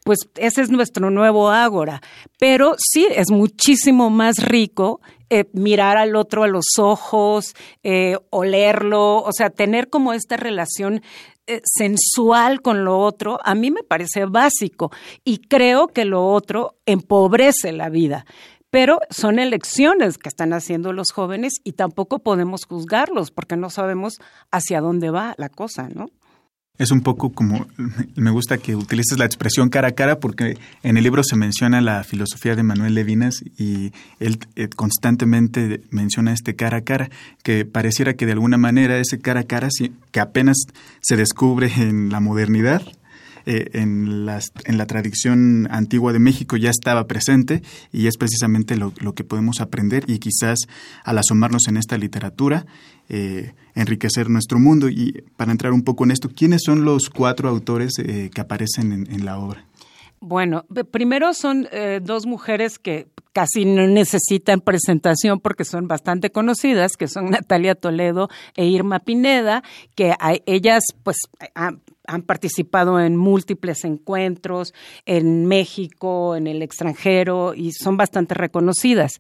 pues 0.05 0.19
ese 0.37 0.63
es 0.63 0.71
nuestro 0.71 1.11
nuevo 1.11 1.51
ágora. 1.51 2.03
Pero 2.39 2.75
sí, 2.79 3.07
es 3.11 3.31
muchísimo 3.31 4.11
más 4.11 4.37
rico 4.45 5.01
eh, 5.29 5.47
mirar 5.53 5.97
al 5.97 6.15
otro 6.15 6.45
a 6.45 6.49
los 6.49 6.79
ojos, 6.79 7.55
eh, 7.83 8.17
olerlo, 8.31 9.19
o 9.19 9.33
sea, 9.33 9.51
tener 9.51 9.89
como 9.89 10.13
esta 10.13 10.37
relación 10.37 11.03
eh, 11.49 11.61
sensual 11.65 12.63
con 12.63 12.85
lo 12.85 12.99
otro, 12.99 13.41
a 13.45 13.55
mí 13.57 13.73
me 13.73 13.83
parece 13.83 14.25
básico 14.25 14.93
y 15.25 15.39
creo 15.39 15.89
que 15.89 16.05
lo 16.05 16.27
otro 16.27 16.77
empobrece 16.87 17.73
la 17.73 17.89
vida. 17.89 18.25
Pero 18.71 19.01
son 19.11 19.39
elecciones 19.39 20.19
que 20.19 20.29
están 20.29 20.53
haciendo 20.53 20.93
los 20.93 21.13
jóvenes 21.13 21.55
y 21.65 21.73
tampoco 21.73 22.21
podemos 22.21 22.65
juzgarlos 22.65 23.31
porque 23.31 23.57
no 23.57 23.71
sabemos 23.71 24.19
hacia 24.51 24.81
dónde 24.81 25.11
va 25.11 25.35
la 25.39 25.49
cosa, 25.49 25.89
¿no? 25.89 26.07
Es 26.79 26.91
un 26.91 27.01
poco 27.01 27.31
como, 27.31 27.67
me 28.17 28.31
gusta 28.31 28.59
que 28.59 28.77
utilices 28.77 29.19
la 29.19 29.25
expresión 29.25 29.71
cara 29.71 29.89
a 29.89 29.93
cara 29.93 30.21
porque 30.21 30.59
en 30.83 30.97
el 30.97 31.05
libro 31.05 31.23
se 31.25 31.37
menciona 31.37 31.81
la 31.81 32.05
filosofía 32.05 32.55
de 32.55 32.63
Manuel 32.63 32.95
Levinas 32.95 33.43
y 33.57 33.93
él 34.21 34.39
eh, 34.57 34.69
constantemente 34.69 35.81
menciona 35.91 36.33
este 36.33 36.55
cara 36.55 36.79
a 36.79 36.83
cara, 36.83 37.11
que 37.43 37.65
pareciera 37.65 38.15
que 38.15 38.27
de 38.27 38.33
alguna 38.33 38.59
manera 38.59 38.99
ese 38.99 39.19
cara 39.19 39.41
a 39.41 39.45
cara 39.45 39.69
que 40.11 40.21
apenas 40.21 40.57
se 41.01 41.17
descubre 41.17 41.73
en 41.77 42.11
la 42.11 42.21
modernidad, 42.21 42.83
eh, 43.49 43.71
en, 43.75 44.27
las, 44.27 44.53
en 44.65 44.77
la 44.77 44.87
tradición 44.87 45.69
antigua 45.71 46.13
de 46.13 46.19
México 46.19 46.57
ya 46.57 46.71
estaba 46.71 47.07
presente 47.07 47.63
y 47.93 48.09
es 48.09 48.17
precisamente 48.17 48.77
lo, 48.77 48.93
lo 49.01 49.15
que 49.15 49.23
podemos 49.23 49.61
aprender 49.61 50.03
y 50.09 50.19
quizás 50.19 50.59
al 51.05 51.19
asomarnos 51.19 51.69
en 51.69 51.77
esta 51.77 51.97
literatura 51.97 52.67
eh, 53.09 53.53
enriquecer 53.77 54.29
nuestro 54.31 54.59
mundo. 54.59 54.89
Y 54.89 55.25
para 55.37 55.53
entrar 55.53 55.73
un 55.73 55.83
poco 55.83 56.03
en 56.03 56.11
esto, 56.11 56.29
¿quiénes 56.29 56.63
son 56.65 56.85
los 56.85 57.09
cuatro 57.09 57.49
autores 57.49 58.01
eh, 58.01 58.31
que 58.35 58.41
aparecen 58.41 59.07
en, 59.09 59.25
la 59.25 59.39
obra? 59.39 59.65
Bueno, 60.19 60.65
primero 60.91 61.33
son 61.33 61.69
dos 62.03 62.27
mujeres 62.27 62.81
que 62.81 63.07
casi 63.33 63.67
no 63.67 63.87
necesitan 63.87 64.63
presentación 64.63 65.41
porque 65.41 65.65
son 65.65 65.89
bastante 65.89 66.31
conocidas, 66.31 66.97
que 66.97 67.07
son 67.07 67.31
Natalia 67.31 67.75
Toledo 67.75 68.29
e 68.57 68.65
Irma 68.65 68.99
Pineda, 68.99 69.63
que 69.95 70.15
ellas 70.47 70.83
pues 71.03 71.19
han 72.07 72.23
participado 72.23 73.01
en 73.01 73.17
múltiples 73.17 73.85
encuentros 73.85 74.75
en 75.05 75.47
México, 75.47 76.37
en 76.37 76.47
el 76.47 76.63
extranjero 76.63 77.55
y 77.55 77.73
son 77.73 77.97
bastante 77.97 78.35
reconocidas. 78.35 79.13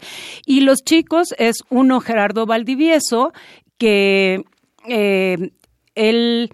Y 0.44 0.60
los 0.60 0.78
chicos 0.84 1.34
es 1.38 1.56
uno 1.70 2.00
Gerardo 2.00 2.46
Valdivieso, 2.46 3.32
que 3.78 4.44
eh, 4.88 5.50
él 5.94 6.50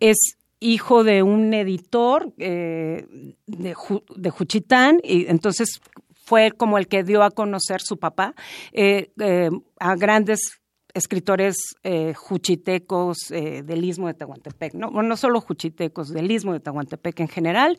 es 0.00 0.16
hijo 0.60 1.04
de 1.04 1.22
un 1.22 1.52
editor 1.52 2.32
eh, 2.38 3.06
de, 3.46 3.74
de, 4.16 4.30
Juchitán 4.30 4.98
y 5.02 5.26
entonces 5.26 5.80
fue 6.24 6.52
como 6.52 6.78
el 6.78 6.88
que 6.88 7.04
dio 7.04 7.22
a 7.22 7.30
conocer 7.30 7.82
su 7.82 7.98
papá 7.98 8.34
eh, 8.72 9.10
a 9.78 9.94
grandes 9.96 10.62
escritores 10.94 11.56
eh, 11.82 12.14
juchitecos 12.14 13.30
eh, 13.30 13.62
del 13.62 13.84
Istmo 13.84 14.06
de 14.06 14.14
Tehuantepec, 14.14 14.74
¿no? 14.74 14.90
no 14.90 15.16
solo 15.16 15.40
juchitecos, 15.40 16.08
del 16.08 16.30
Istmo 16.30 16.52
de 16.52 16.60
Tehuantepec 16.60 17.20
en 17.20 17.28
general. 17.28 17.78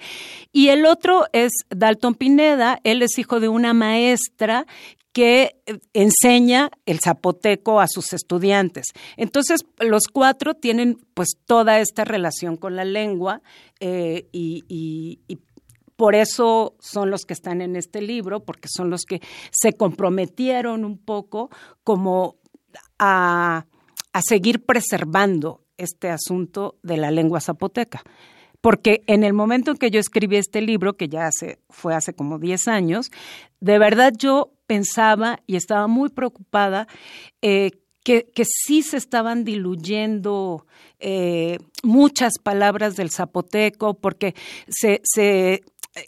Y 0.51 0.67
el 0.67 0.85
otro 0.85 1.25
es 1.31 1.51
Dalton 1.69 2.15
Pineda, 2.15 2.79
él 2.83 3.01
es 3.01 3.17
hijo 3.17 3.39
de 3.39 3.47
una 3.47 3.73
maestra 3.73 4.67
que 5.13 5.55
eh, 5.65 5.79
enseña 5.93 6.69
el 6.85 6.99
zapoteco 6.99 7.79
a 7.79 7.87
sus 7.87 8.11
estudiantes. 8.11 8.87
Entonces, 9.15 9.61
los 9.79 10.07
cuatro 10.07 10.53
tienen 10.53 10.97
pues 11.13 11.37
toda 11.45 11.79
esta 11.79 12.03
relación 12.03 12.57
con 12.57 12.75
la 12.75 12.83
lengua 12.83 13.41
y, 13.79 15.19
por 15.95 16.13
eso 16.13 16.75
son 16.79 17.09
los 17.09 17.25
que 17.25 17.33
están 17.33 17.61
en 17.61 17.77
este 17.77 18.01
libro, 18.01 18.41
porque 18.41 18.67
son 18.69 18.89
los 18.89 19.03
que 19.03 19.21
se 19.51 19.71
comprometieron 19.71 20.83
un 20.83 20.97
poco 20.97 21.49
como 21.85 22.35
a, 22.99 23.65
seguir 24.27 24.63
preservando 24.65 25.61
este 25.77 26.09
asunto 26.09 26.77
de 26.83 26.97
la 26.97 27.11
lengua 27.11 27.41
zapoteca. 27.41 28.01
Porque 28.61 29.03
en 29.07 29.23
el 29.23 29.33
momento 29.33 29.71
en 29.71 29.77
que 29.77 29.91
yo 29.91 29.99
escribí 29.99 30.37
este 30.37 30.61
libro, 30.61 30.95
que 30.95 31.09
ya 31.09 31.27
hace, 31.27 31.59
fue 31.69 31.93
hace 31.93 32.13
como 32.13 32.39
10 32.39 32.67
años, 32.69 33.11
de 33.59 33.77
verdad 33.77 34.13
yo 34.17 34.53
pensaba 34.67 35.39
y 35.45 35.57
estaba 35.57 35.87
muy 35.87 36.09
preocupada 36.09 36.87
eh, 37.41 37.71
que, 38.03 38.31
sí 38.45 38.83
se 38.83 38.97
estaban 38.97 39.43
diluyendo 39.43 40.65
eh, 40.99 41.57
muchas 41.83 42.33
palabras 42.41 42.95
del 42.95 43.09
zapoteco, 43.09 43.95
porque 43.95 44.35
se 44.69 45.01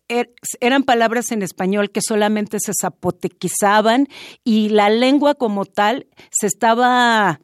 Er, 0.10 0.34
eran 0.60 0.84
palabras 0.84 1.32
en 1.32 1.42
español 1.42 1.92
que 1.92 2.02
solamente 2.02 2.58
se 2.60 2.74
zapotequizaban 2.80 4.08
y 4.44 4.70
la 4.70 4.90
lengua 4.90 5.36
como 5.36 5.66
tal 5.66 6.08
se 6.30 6.48
estaba 6.48 7.40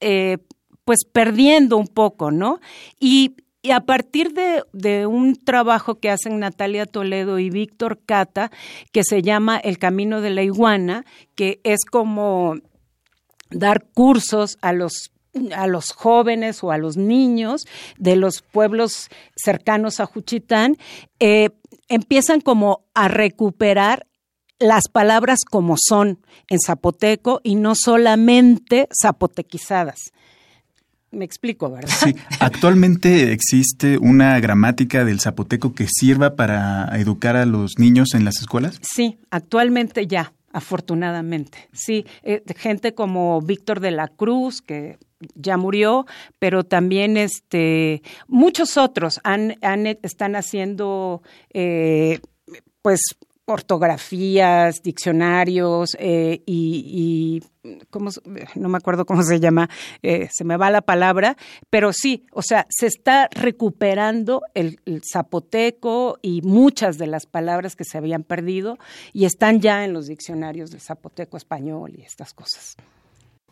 eh, 0.00 0.38
pues 0.84 1.04
perdiendo 1.10 1.76
un 1.76 1.86
poco, 1.86 2.30
¿no? 2.30 2.60
Y, 2.98 3.36
a 3.72 3.80
partir 3.80 4.34
de, 4.34 4.62
de, 4.74 5.06
un 5.06 5.36
trabajo 5.36 5.94
que 5.94 6.10
hacen 6.10 6.38
Natalia 6.38 6.84
Toledo 6.84 7.38
y 7.38 7.48
Víctor 7.48 7.98
Cata, 8.04 8.50
que 8.92 9.02
se 9.04 9.22
llama 9.22 9.56
El 9.56 9.78
Camino 9.78 10.20
de 10.20 10.28
la 10.28 10.42
Iguana, 10.42 11.06
que 11.34 11.60
es 11.64 11.86
como 11.90 12.56
dar 13.48 13.86
cursos 13.94 14.58
a 14.60 14.74
los 14.74 15.13
a 15.54 15.66
los 15.66 15.92
jóvenes 15.92 16.62
o 16.62 16.70
a 16.70 16.78
los 16.78 16.96
niños 16.96 17.64
de 17.98 18.16
los 18.16 18.42
pueblos 18.42 19.10
cercanos 19.36 20.00
a 20.00 20.06
Juchitán, 20.06 20.76
eh, 21.20 21.50
empiezan 21.88 22.40
como 22.40 22.84
a 22.94 23.08
recuperar 23.08 24.06
las 24.58 24.88
palabras 24.88 25.40
como 25.44 25.76
son 25.78 26.20
en 26.48 26.58
zapoteco 26.64 27.40
y 27.42 27.56
no 27.56 27.74
solamente 27.74 28.88
zapotequizadas. 29.02 30.12
Me 31.10 31.24
explico, 31.24 31.70
¿verdad? 31.70 31.88
Sí, 31.88 32.14
actualmente 32.40 33.32
existe 33.32 33.98
una 33.98 34.38
gramática 34.40 35.04
del 35.04 35.20
zapoteco 35.20 35.72
que 35.72 35.86
sirva 35.88 36.34
para 36.34 36.90
educar 36.98 37.36
a 37.36 37.46
los 37.46 37.78
niños 37.78 38.14
en 38.14 38.24
las 38.24 38.40
escuelas. 38.40 38.80
Sí, 38.82 39.18
actualmente 39.30 40.08
ya, 40.08 40.32
afortunadamente. 40.52 41.68
Sí, 41.72 42.04
eh, 42.22 42.42
gente 42.56 42.94
como 42.94 43.40
Víctor 43.40 43.78
de 43.78 43.92
la 43.92 44.08
Cruz, 44.08 44.60
que 44.60 44.98
ya 45.34 45.56
murió, 45.56 46.06
pero 46.38 46.64
también 46.64 47.16
este, 47.16 48.02
muchos 48.28 48.76
otros 48.76 49.20
han, 49.24 49.56
están 50.02 50.36
haciendo 50.36 51.22
eh, 51.52 52.20
pues 52.82 53.00
ortografías, 53.46 54.82
diccionarios 54.82 55.96
eh, 55.98 56.42
y, 56.46 57.42
¿cómo, 57.90 58.10
no 58.54 58.68
me 58.68 58.78
acuerdo 58.78 59.04
cómo 59.04 59.22
se 59.22 59.38
llama, 59.38 59.68
eh, 60.02 60.28
se 60.32 60.44
me 60.44 60.56
va 60.56 60.70
la 60.70 60.80
palabra, 60.80 61.36
pero 61.68 61.92
sí, 61.92 62.26
o 62.32 62.42
sea, 62.42 62.66
se 62.70 62.86
está 62.86 63.28
recuperando 63.30 64.42
el, 64.54 64.78
zapoteco 65.12 66.18
y 66.22 66.40
muchas 66.42 66.96
de 66.96 67.06
las 67.06 67.26
palabras 67.26 67.76
que 67.76 67.84
se 67.84 67.98
habían 67.98 68.22
perdido 68.22 68.78
y 69.12 69.26
están 69.26 69.60
ya 69.60 69.84
en 69.84 69.92
los 69.92 70.06
diccionarios 70.06 70.70
del 70.70 70.80
zapoteco 70.80 71.36
español 71.36 71.92
y 71.96 72.02
estas 72.02 72.32
cosas. 72.32 72.76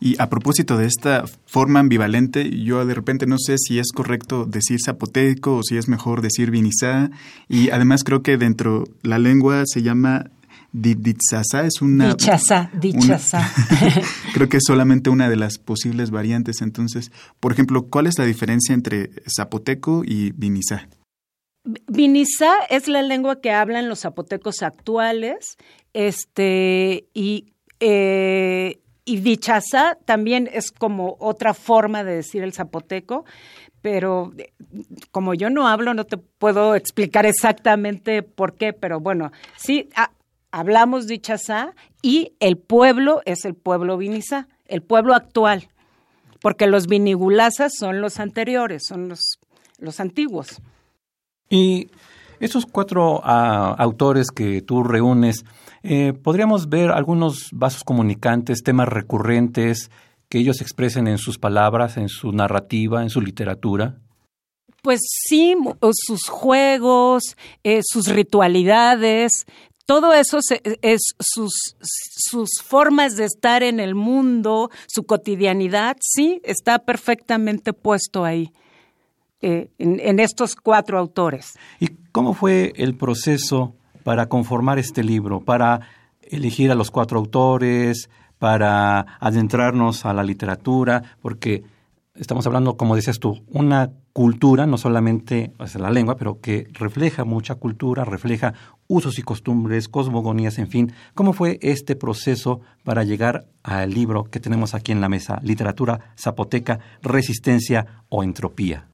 Y 0.05 0.17
a 0.19 0.29
propósito 0.29 0.77
de 0.77 0.87
esta 0.87 1.27
forma 1.47 1.79
ambivalente, 1.79 2.51
yo 2.51 2.85
de 2.85 2.93
repente 2.93 3.25
no 3.27 3.37
sé 3.39 3.55
si 3.57 3.79
es 3.79 3.93
correcto 3.93 4.47
decir 4.47 4.81
zapoteco 4.85 5.59
o 5.59 5.63
si 5.63 5.77
es 5.77 5.87
mejor 5.87 6.23
decir 6.23 6.51
vinizá. 6.51 7.13
Y 7.49 7.71
además 7.71 8.03
creo 8.03 8.21
que 8.21 8.37
dentro 8.37 8.83
la 9.03 9.21
lengua 9.21 9.63
se 9.65 9.83
llama 9.83 10.29
Ditsasa 10.73 11.67
es 11.67 11.81
una... 11.83 12.09
Dichaza, 12.09 12.69
dichaza. 12.73 13.49
creo 14.35 14.49
que 14.49 14.57
es 14.57 14.65
solamente 14.67 15.09
una 15.09 15.29
de 15.31 15.37
las 15.37 15.59
posibles 15.59 16.11
variantes. 16.11 16.63
Entonces, 16.63 17.13
por 17.39 17.53
ejemplo, 17.53 17.87
¿cuál 17.87 18.09
es 18.09 18.19
la 18.19 18.25
diferencia 18.25 18.75
entre 18.75 19.11
zapoteco 19.29 20.03
y 20.05 20.33
vinizá? 20.33 20.89
Vinizá 21.87 22.51
es 22.71 22.89
la 22.89 23.03
lengua 23.03 23.41
que 23.41 23.53
hablan 23.53 23.89
los 23.89 24.01
zapotecos 24.01 24.63
actuales, 24.63 25.59
este, 25.93 27.07
y 27.15 27.53
eh, 27.79 28.81
y 29.05 29.19
dichaza 29.19 29.99
también 30.05 30.49
es 30.53 30.71
como 30.71 31.17
otra 31.19 31.55
forma 31.55 32.05
de 32.05 32.17
decir 32.17 32.43
el 32.43 32.53
zapoteco, 32.53 33.25
pero 33.81 34.33
eh, 34.39 34.53
como 35.11 35.35
yo 35.35 35.51
no 35.51 35.67
hablo, 35.67 35.93
no 35.95 36.05
te 36.05 36.17
puedo 36.17 36.75
explicar 36.75 37.27
exactamente 37.27 38.23
por 38.23 38.55
qué, 38.55 38.73
pero 38.73 39.01
bueno, 39.01 39.33
sí, 39.57 39.91
hablamos 40.51 41.07
dichaza 41.07 41.75
y 42.01 42.35
el 42.41 42.57
pueblo 42.57 43.21
es 43.25 43.45
el 43.45 43.55
pueblo 43.55 43.97
vinizá, 43.97 44.49
el 44.67 44.83
pueblo 44.83 45.15
actual, 45.15 45.69
porque 46.41 46.67
los 46.67 46.87
vinigulazas 46.87 47.73
son 47.77 48.01
los 48.01 48.21
anteriores, 48.21 48.83
son 48.87 49.09
los, 49.09 49.39
los 49.79 50.01
antiguos. 50.01 50.61
Y 51.49 51.91
esos 52.41 52.67
cuatro 52.67 53.21
ah, 53.25 53.75
autores 53.79 54.31
que 54.31 54.63
tú 54.63 54.83
reúnes, 54.83 55.45
eh, 55.83 56.13
podríamos 56.13 56.69
ver 56.69 56.91
algunos 56.91 57.49
vasos 57.53 57.85
comunicantes, 57.85 58.63
temas 58.63 58.89
recurrentes 58.89 59.91
que 60.29 60.39
ellos 60.39 60.61
expresen 60.61 61.09
en 61.09 61.19
sus 61.19 61.39
palabras, 61.39 61.97
en 61.97 62.09
su 62.09 62.33
narrativa, 62.33 63.03
en 63.03 63.11
su 63.11 63.21
literatura. 63.21 63.99
Pues 64.83 65.01
sí, 65.29 65.55
sus 65.93 66.29
juegos, 66.29 67.37
eh, 67.63 67.81
sus 67.83 68.09
ritualidades, 68.09 69.47
todo 69.85 70.13
eso 70.13 70.39
es 70.81 71.01
sus, 71.19 71.53
sus 71.81 72.51
formas 72.65 73.17
de 73.17 73.25
estar 73.25 73.63
en 73.63 73.81
el 73.81 73.95
mundo, 73.95 74.71
su 74.87 75.05
cotidianidad, 75.05 75.97
sí, 76.01 76.41
está 76.45 76.79
perfectamente 76.81 77.73
puesto 77.73 78.25
ahí. 78.25 78.53
Eh, 79.45 79.71
en, 79.79 79.99
en, 79.99 80.21
estos 80.21 80.55
cuatro 80.55 81.01
autores. 81.01 81.59
¿Y 81.81 81.89
cómo 82.13 82.33
fue 82.33 82.73
el 82.77 82.97
proceso 82.97 83.75
para 84.05 84.27
conformar 84.27 84.79
este 84.79 85.03
libro, 85.03 85.41
para 85.41 85.81
elegir 86.23 86.71
a 86.71 86.75
los 86.75 86.91
cuatro 86.91 87.19
autores, 87.19 88.09
para 88.39 89.19
adentrarnos 89.21 90.05
a 90.05 90.13
la 90.13 90.25
literatura, 90.25 91.17
porque 91.21 91.63
estamos 92.15 92.47
hablando, 92.47 92.77
como 92.77 92.97
dices 92.97 93.19
tú, 93.19 93.43
una 93.49 93.93
cultura, 94.13 94.67
no 94.67 94.77
solamente 94.77 95.53
la 95.79 95.91
lengua, 95.91 96.17
pero 96.17 96.41
que 96.41 96.67
refleja 96.73 97.25
mucha 97.25 97.55
cultura, 97.55 98.05
refleja 98.05 98.55
usos 98.87 99.19
y 99.19 99.23
costumbres, 99.23 99.89
cosmogonías, 99.89 100.59
en 100.59 100.69
fin. 100.69 100.93
¿Cómo 101.15 101.33
fue 101.33 101.59
este 101.63 101.97
proceso 101.97 102.61
para 102.85 103.05
llegar 103.05 103.47
al 103.63 103.91
libro 103.91 104.25
que 104.25 104.41
tenemos 104.41 104.75
aquí 104.75 104.93
en 104.93 105.01
la 105.01 105.09
mesa, 105.09 105.41
Literatura 105.43 106.15
Zapoteca, 106.19 106.81
Resistencia 107.01 108.05
o 108.09 108.23
Entropía? 108.23 108.89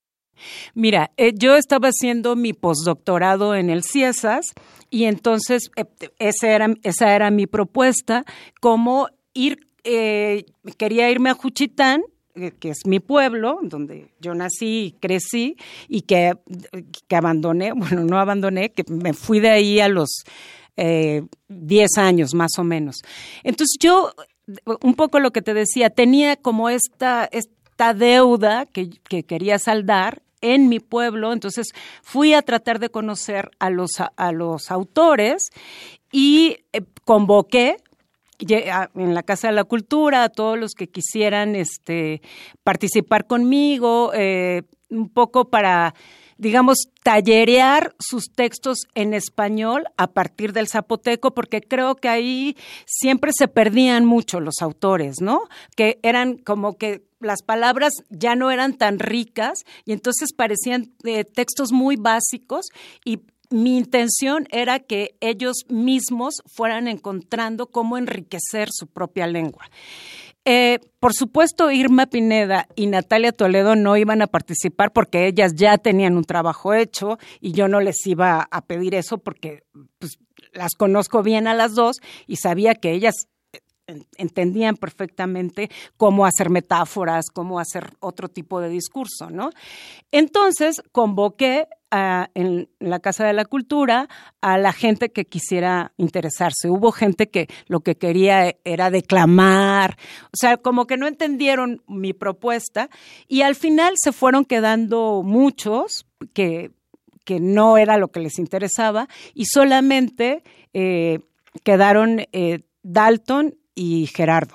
Mira, 0.74 1.10
eh, 1.16 1.32
yo 1.34 1.56
estaba 1.56 1.88
haciendo 1.88 2.36
mi 2.36 2.52
postdoctorado 2.52 3.56
en 3.56 3.70
el 3.70 3.82
CIESAS 3.82 4.54
y 4.90 5.04
entonces 5.04 5.70
eh, 5.76 5.84
esa, 6.18 6.48
era, 6.48 6.74
esa 6.82 7.14
era 7.14 7.30
mi 7.30 7.46
propuesta, 7.46 8.24
como 8.60 9.08
ir, 9.34 9.68
eh, 9.84 10.46
quería 10.76 11.10
irme 11.10 11.30
a 11.30 11.34
Juchitán, 11.34 12.02
que 12.60 12.70
es 12.70 12.86
mi 12.86 13.00
pueblo, 13.00 13.58
donde 13.62 14.12
yo 14.20 14.32
nací 14.32 14.86
y 14.86 14.92
crecí 14.92 15.56
y 15.88 16.02
que, 16.02 16.34
que 17.08 17.16
abandoné, 17.16 17.72
bueno, 17.76 18.04
no 18.04 18.18
abandoné, 18.18 18.70
que 18.70 18.84
me 18.88 19.12
fui 19.12 19.40
de 19.40 19.50
ahí 19.50 19.80
a 19.80 19.88
los 19.88 20.24
10 21.48 21.98
años 21.98 22.34
más 22.34 22.52
o 22.56 22.62
menos. 22.62 22.98
Entonces 23.42 23.76
yo, 23.80 24.12
un 24.82 24.94
poco 24.94 25.18
lo 25.18 25.32
que 25.32 25.42
te 25.42 25.52
decía, 25.52 25.90
tenía 25.90 26.36
como 26.36 26.68
esta, 26.68 27.28
esta 27.32 27.94
deuda 27.94 28.64
que, 28.64 28.90
que 29.08 29.24
quería 29.24 29.58
saldar 29.58 30.22
en 30.40 30.68
mi 30.68 30.80
pueblo, 30.80 31.32
entonces 31.32 31.68
fui 32.02 32.34
a 32.34 32.42
tratar 32.42 32.78
de 32.78 32.90
conocer 32.90 33.50
a 33.58 33.70
los, 33.70 33.90
a 34.16 34.32
los 34.32 34.70
autores 34.70 35.48
y 36.12 36.58
eh, 36.72 36.82
convoqué 37.04 37.76
en 38.38 39.14
la 39.14 39.22
Casa 39.24 39.48
de 39.48 39.54
la 39.54 39.64
Cultura 39.64 40.22
a 40.22 40.28
todos 40.28 40.58
los 40.58 40.74
que 40.74 40.88
quisieran 40.88 41.56
este, 41.56 42.22
participar 42.62 43.26
conmigo, 43.26 44.12
eh, 44.14 44.62
un 44.90 45.08
poco 45.08 45.50
para 45.50 45.94
digamos, 46.38 46.88
tallerear 47.02 47.96
sus 47.98 48.32
textos 48.32 48.86
en 48.94 49.12
español 49.12 49.86
a 49.96 50.06
partir 50.06 50.52
del 50.52 50.68
zapoteco, 50.68 51.34
porque 51.34 51.60
creo 51.60 51.96
que 51.96 52.08
ahí 52.08 52.56
siempre 52.86 53.32
se 53.36 53.48
perdían 53.48 54.04
mucho 54.04 54.38
los 54.38 54.62
autores, 54.62 55.20
¿no? 55.20 55.42
Que 55.76 55.98
eran 56.02 56.38
como 56.38 56.78
que 56.78 57.07
las 57.20 57.42
palabras 57.42 57.92
ya 58.10 58.36
no 58.36 58.50
eran 58.50 58.76
tan 58.76 58.98
ricas 58.98 59.64
y 59.84 59.92
entonces 59.92 60.32
parecían 60.32 60.92
eh, 61.04 61.24
textos 61.24 61.72
muy 61.72 61.96
básicos 61.96 62.66
y 63.04 63.20
mi 63.50 63.78
intención 63.78 64.46
era 64.50 64.78
que 64.78 65.16
ellos 65.20 65.64
mismos 65.68 66.42
fueran 66.46 66.86
encontrando 66.86 67.66
cómo 67.68 67.96
enriquecer 67.96 68.68
su 68.70 68.86
propia 68.86 69.26
lengua. 69.26 69.70
Eh, 70.44 70.78
por 71.00 71.12
supuesto, 71.12 71.70
Irma 71.70 72.06
Pineda 72.06 72.68
y 72.74 72.86
Natalia 72.86 73.32
Toledo 73.32 73.76
no 73.76 73.96
iban 73.96 74.22
a 74.22 74.26
participar 74.26 74.92
porque 74.92 75.26
ellas 75.26 75.54
ya 75.54 75.76
tenían 75.76 76.16
un 76.16 76.24
trabajo 76.24 76.72
hecho 76.72 77.18
y 77.40 77.52
yo 77.52 77.68
no 77.68 77.80
les 77.80 78.06
iba 78.06 78.48
a 78.50 78.60
pedir 78.62 78.94
eso 78.94 79.18
porque 79.18 79.64
pues, 79.98 80.18
las 80.52 80.74
conozco 80.74 81.22
bien 81.22 81.48
a 81.48 81.54
las 81.54 81.74
dos 81.74 81.96
y 82.26 82.36
sabía 82.36 82.74
que 82.74 82.92
ellas 82.92 83.28
entendían 84.16 84.76
perfectamente 84.76 85.70
cómo 85.96 86.26
hacer 86.26 86.50
metáforas, 86.50 87.26
cómo 87.32 87.58
hacer 87.58 87.94
otro 88.00 88.28
tipo 88.28 88.60
de 88.60 88.68
discurso, 88.68 89.30
¿no? 89.30 89.50
Entonces 90.12 90.82
convoqué 90.92 91.66
en 91.90 92.68
la 92.80 92.98
Casa 93.00 93.26
de 93.26 93.32
la 93.32 93.46
Cultura 93.46 94.08
a 94.42 94.58
la 94.58 94.72
gente 94.72 95.10
que 95.10 95.24
quisiera 95.24 95.92
interesarse. 95.96 96.68
Hubo 96.68 96.92
gente 96.92 97.30
que 97.30 97.48
lo 97.66 97.80
que 97.80 97.96
quería 97.96 98.54
era 98.64 98.90
declamar, 98.90 99.96
o 100.26 100.36
sea, 100.36 100.58
como 100.58 100.86
que 100.86 100.98
no 100.98 101.06
entendieron 101.06 101.82
mi 101.88 102.12
propuesta 102.12 102.90
y 103.26 103.40
al 103.40 103.54
final 103.54 103.94
se 103.96 104.12
fueron 104.12 104.44
quedando 104.44 105.22
muchos 105.24 106.06
que, 106.34 106.72
que 107.24 107.40
no 107.40 107.78
era 107.78 107.96
lo 107.96 108.08
que 108.08 108.20
les 108.20 108.38
interesaba 108.38 109.08
y 109.32 109.46
solamente 109.46 110.42
eh, 110.74 111.20
quedaron 111.64 112.26
eh, 112.32 112.60
Dalton 112.82 113.54
y 113.78 114.06
Gerardo. 114.06 114.54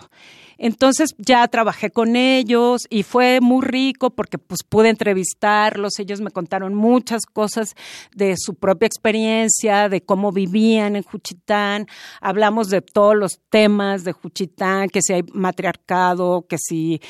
Entonces 0.58 1.16
ya 1.18 1.48
trabajé 1.48 1.90
con 1.90 2.16
ellos 2.16 2.84
y 2.90 3.04
fue 3.04 3.42
muy 3.42 3.66
rico 3.66 4.12
porque 4.12 4.38
pues 4.38 4.60
pude 4.64 4.90
entrevistarlos, 4.90 6.00
ellos 6.00 6.22
me 6.22 6.32
contaron 6.32 6.76
muchas 6.76 7.26
cosas 7.26 7.74
de 8.16 8.36
su 8.38 8.56
propia 8.56 8.88
experiencia, 8.88 9.90
de 9.90 10.02
cómo 10.02 10.32
vivían 10.32 10.96
en 10.96 11.04
Juchitán, 11.04 11.88
hablamos 12.22 12.70
de 12.70 12.82
todos 12.82 13.16
los 13.16 13.42
temas 13.50 14.04
de 14.04 14.14
Juchitán, 14.14 14.90
que 14.90 15.02
si 15.02 15.14
hay 15.14 15.24
matriarcado, 15.34 16.46
que 16.48 16.58
si 16.58 17.02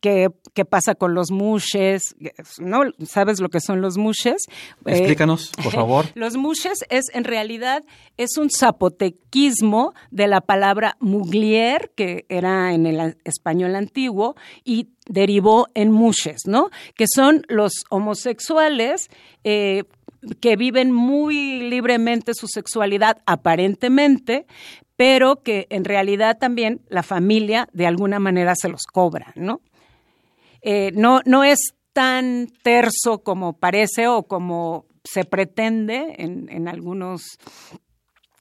qué, 0.00 0.28
qué 0.54 0.64
pasa 0.64 0.94
con 0.94 1.14
los 1.14 1.30
mushes, 1.30 2.02
¿no? 2.58 2.80
¿Sabes 3.06 3.40
lo 3.40 3.48
que 3.48 3.60
son 3.60 3.80
los 3.80 3.96
mushes? 3.96 4.44
Eh, 4.84 4.92
Explícanos, 4.98 5.50
por 5.62 5.72
favor. 5.72 6.06
los 6.14 6.36
mushes 6.36 6.84
es, 6.90 7.06
en 7.12 7.24
realidad, 7.24 7.84
es 8.16 8.36
un 8.38 8.50
zapotequismo 8.50 9.94
de 10.10 10.26
la 10.26 10.40
palabra 10.40 10.96
muglier, 11.00 11.92
que 11.94 12.26
era 12.28 12.72
en 12.74 12.86
el 12.86 13.16
español 13.24 13.74
antiguo, 13.76 14.36
y 14.64 14.88
derivó 15.06 15.68
en 15.74 15.92
mushes, 15.92 16.42
¿no? 16.46 16.70
Que 16.94 17.06
son 17.12 17.44
los 17.48 17.72
homosexuales 17.90 19.08
eh, 19.44 19.84
que 20.40 20.56
viven 20.56 20.92
muy 20.92 21.68
libremente 21.70 22.34
su 22.34 22.48
sexualidad 22.48 23.18
aparentemente, 23.26 24.46
pero 24.98 25.44
que 25.44 25.68
en 25.70 25.84
realidad 25.84 26.38
también 26.38 26.80
la 26.88 27.04
familia 27.04 27.68
de 27.72 27.86
alguna 27.86 28.18
manera 28.18 28.54
se 28.60 28.68
los 28.68 28.82
cobra, 28.82 29.32
¿no? 29.36 29.60
Eh, 30.60 30.90
no, 30.92 31.20
no 31.24 31.44
es 31.44 31.74
tan 31.92 32.48
terso 32.64 33.22
como 33.22 33.52
parece 33.52 34.08
o 34.08 34.24
como 34.24 34.86
se 35.04 35.24
pretende 35.24 36.16
en, 36.18 36.48
en 36.48 36.66
algunos 36.66 37.38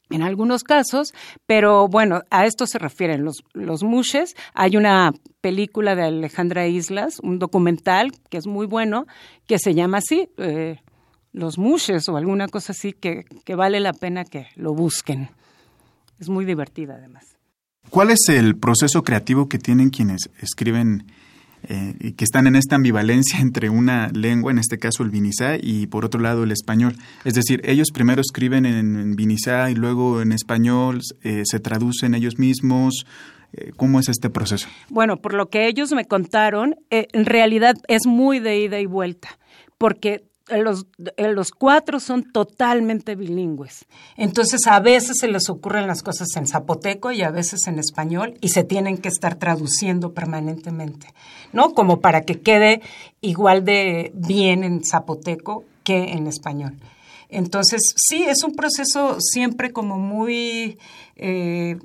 en 0.09 0.23
algunos 0.23 0.63
casos, 0.63 1.13
pero 1.45 1.87
bueno, 1.89 2.21
a 2.31 2.47
esto 2.47 2.65
se 2.65 2.79
refieren 2.79 3.23
los, 3.23 3.43
los 3.53 3.83
mushes. 3.83 4.35
Hay 4.55 4.77
una 4.77 5.11
película 5.41 5.95
de 5.95 6.03
Alejandra 6.03 6.65
Islas, 6.65 7.19
un 7.21 7.37
documental 7.37 8.13
que 8.31 8.37
es 8.37 8.47
muy 8.47 8.65
bueno, 8.65 9.05
que 9.45 9.59
se 9.59 9.75
llama 9.75 9.99
así, 9.99 10.27
eh, 10.37 10.79
Los 11.33 11.59
mushes 11.59 12.09
o 12.09 12.17
alguna 12.17 12.47
cosa 12.47 12.71
así, 12.71 12.93
que, 12.93 13.25
que 13.45 13.53
vale 13.53 13.79
la 13.79 13.93
pena 13.93 14.23
que 14.23 14.47
lo 14.55 14.73
busquen. 14.73 15.29
Es 16.19 16.29
muy 16.29 16.45
divertida 16.45 16.95
además. 16.95 17.37
¿Cuál 17.89 18.11
es 18.11 18.27
el 18.29 18.57
proceso 18.57 19.03
creativo 19.03 19.47
que 19.47 19.59
tienen 19.59 19.89
quienes 19.89 20.29
escriben 20.41 21.05
eh, 21.69 21.95
y 21.99 22.11
que 22.13 22.23
están 22.23 22.47
en 22.47 22.55
esta 22.55 22.75
ambivalencia 22.75 23.39
entre 23.41 23.69
una 23.69 24.09
lengua, 24.09 24.51
en 24.51 24.59
este 24.59 24.77
caso 24.77 25.03
el 25.03 25.09
vinizá, 25.09 25.55
y 25.61 25.87
por 25.87 26.05
otro 26.05 26.19
lado 26.19 26.43
el 26.43 26.51
español. 26.51 26.95
Es 27.23 27.33
decir, 27.33 27.61
ellos 27.63 27.87
primero 27.93 28.21
escriben 28.21 28.65
en, 28.65 29.15
vinizá 29.15 29.69
y 29.71 29.75
luego 29.75 30.21
en 30.21 30.31
español, 30.31 31.01
eh, 31.23 31.43
se 31.45 31.59
traducen 31.59 32.15
ellos 32.15 32.37
mismos. 32.37 33.05
Eh, 33.53 33.71
¿Cómo 33.77 33.99
es 33.99 34.09
este 34.09 34.29
proceso? 34.29 34.67
Bueno, 34.89 35.17
por 35.17 35.33
lo 35.33 35.49
que 35.49 35.67
ellos 35.67 35.93
me 35.93 36.05
contaron, 36.05 36.75
en 36.89 37.25
realidad 37.25 37.75
es 37.87 38.05
muy 38.05 38.39
de 38.39 38.59
ida 38.59 38.79
y 38.79 38.85
vuelta, 38.85 39.39
porque 39.77 40.25
los, 40.49 40.85
los, 41.17 41.51
cuatro 41.51 41.99
son 41.99 42.31
totalmente 42.31 43.15
bilingües. 43.15 43.85
Entonces 44.15 44.67
a 44.67 44.79
veces 44.79 45.17
se 45.19 45.27
les 45.27 45.49
ocurren 45.49 45.87
las 45.87 46.03
cosas 46.03 46.29
en 46.35 46.47
zapoteco 46.47 47.11
y 47.11 47.21
a 47.21 47.31
veces 47.31 47.67
en 47.67 47.79
español 47.79 48.35
y 48.41 48.49
se 48.49 48.63
tienen 48.63 48.97
que 48.97 49.09
estar 49.09 49.35
traduciendo 49.35 50.13
permanentemente, 50.13 51.13
¿no? 51.53 51.73
Como 51.73 51.99
para 51.99 52.21
que 52.21 52.39
quede 52.39 52.81
igual 53.21 53.65
de 53.65 54.11
bien 54.15 54.63
en 54.63 54.83
zapoteco 54.83 55.65
que 55.83 56.13
en 56.13 56.27
español. 56.27 56.77
Entonces, 57.29 57.81
sí, 57.95 58.23
es 58.23 58.43
un 58.43 58.55
proceso 58.55 59.17
siempre 59.19 59.71
como 59.71 59.97
muy... 59.97 60.77
Eh, 61.15 61.77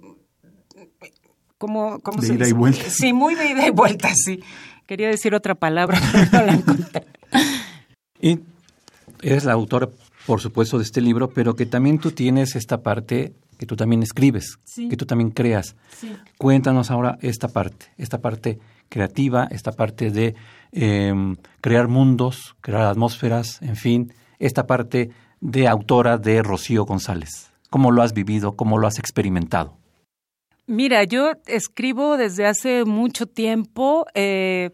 como, 1.59 2.01
¿cómo 2.01 2.21
de 2.21 2.35
ida 2.35 2.49
y 2.49 2.53
vuelta. 2.53 2.91
Sí, 2.91 3.13
muy 3.13 3.37
de 3.37 3.51
ida 3.51 3.67
y 3.67 3.71
vuelta, 3.71 4.13
sí. 4.15 4.41
Quería 4.87 5.09
decir 5.09 5.35
otra 5.35 5.55
palabra, 5.55 6.01
pero 6.13 6.27
no 6.33 6.47
la 6.47 6.53
encontré. 6.55 7.07
Y 8.21 8.41
eres 9.23 9.45
la 9.45 9.53
autora, 9.53 9.89
por 10.27 10.41
supuesto, 10.41 10.79
de 10.79 10.85
este 10.85 11.01
libro, 11.01 11.31
pero 11.31 11.55
que 11.55 11.67
también 11.67 11.99
tú 11.99 12.11
tienes 12.11 12.57
esta 12.57 12.83
parte 12.83 13.33
que 13.59 13.67
tú 13.67 13.77
también 13.77 14.03
escribes, 14.03 14.59
que 14.75 14.97
tú 14.97 15.07
también 15.07 15.31
creas. 15.31 15.77
Cuéntanos 16.37 16.91
ahora 16.91 17.17
esta 17.23 17.49
parte, 17.49 17.87
esta 17.97 18.19
parte 18.21 18.59
creativa, 18.89 19.47
esta 19.51 19.73
parte 19.73 20.11
de 20.11 20.35
em, 20.73 21.37
crear 21.61 21.89
mundos, 21.89 22.57
crear 22.61 22.83
atmósferas, 22.83 23.63
en 23.63 23.77
fin, 23.77 24.13
esta 24.39 24.67
parte 24.67 25.11
de 25.41 25.69
autora 25.69 26.19
de 26.19 26.43
Rocío 26.43 26.85
González. 26.85 27.53
¿Cómo 27.71 27.91
lo 27.91 28.03
has 28.03 28.13
vivido? 28.13 28.57
¿Cómo 28.57 28.79
lo 28.79 28.87
has 28.87 28.99
experimentado? 28.99 29.79
Mira, 30.67 31.05
yo 31.05 31.33
escribo 31.47 32.17
desde 32.17 32.47
hace 32.47 32.85
mucho 32.85 33.27
tiempo. 33.27 34.07
Eh, 34.15 34.71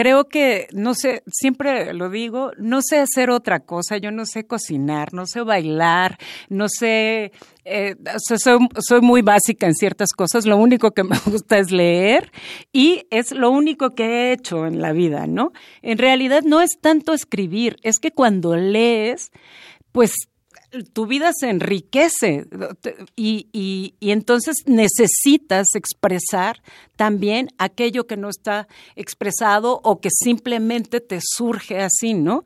creo 0.00 0.28
que, 0.28 0.66
no 0.72 0.94
sé, 0.94 1.22
siempre 1.30 1.92
lo 1.92 2.08
digo, 2.08 2.52
no 2.56 2.80
sé 2.80 3.00
hacer 3.00 3.28
otra 3.28 3.60
cosa, 3.60 3.98
yo 3.98 4.10
no 4.10 4.24
sé 4.24 4.46
cocinar, 4.46 5.12
no 5.12 5.26
sé 5.26 5.42
bailar, 5.42 6.16
no 6.48 6.70
sé, 6.70 7.32
eh, 7.66 7.96
soy, 8.26 8.38
soy, 8.78 9.00
muy 9.02 9.20
básica 9.20 9.66
en 9.66 9.74
ciertas 9.74 10.12
cosas, 10.16 10.46
lo 10.46 10.56
único 10.56 10.92
que 10.92 11.04
me 11.04 11.18
gusta 11.26 11.58
es 11.58 11.70
leer 11.70 12.32
y 12.72 13.02
es 13.10 13.32
lo 13.32 13.50
único 13.50 13.94
que 13.94 14.04
he 14.04 14.32
hecho 14.32 14.64
en 14.64 14.80
la 14.80 14.92
vida, 14.92 15.26
¿no? 15.26 15.52
En 15.82 15.98
realidad 15.98 16.44
no 16.46 16.62
es 16.62 16.78
tanto 16.80 17.12
escribir, 17.12 17.76
es 17.82 17.98
que 17.98 18.10
cuando 18.10 18.56
lees, 18.56 19.30
pues 19.92 20.14
tu 20.92 21.06
vida 21.06 21.32
se 21.32 21.50
enriquece 21.50 22.46
y, 23.16 23.48
y, 23.52 24.10
entonces 24.10 24.56
necesitas 24.66 25.68
expresar 25.74 26.62
también 26.96 27.48
aquello 27.58 28.06
que 28.06 28.16
no 28.16 28.28
está 28.28 28.68
expresado 28.94 29.80
o 29.82 30.00
que 30.00 30.10
simplemente 30.12 31.00
te 31.00 31.20
surge 31.22 31.78
así, 31.80 32.14
¿no? 32.14 32.44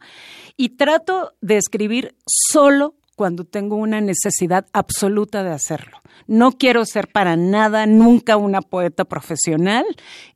Y 0.56 0.70
trato 0.70 1.32
de 1.40 1.56
escribir 1.56 2.14
solo 2.26 2.94
cuando 3.14 3.44
tengo 3.44 3.76
una 3.76 4.00
necesidad 4.00 4.66
absoluta 4.72 5.42
de 5.42 5.50
hacerlo. 5.50 6.02
No 6.26 6.52
quiero 6.52 6.84
ser 6.84 7.08
para 7.08 7.36
nada 7.36 7.86
nunca 7.86 8.36
una 8.36 8.60
poeta 8.60 9.04
profesional, 9.04 9.84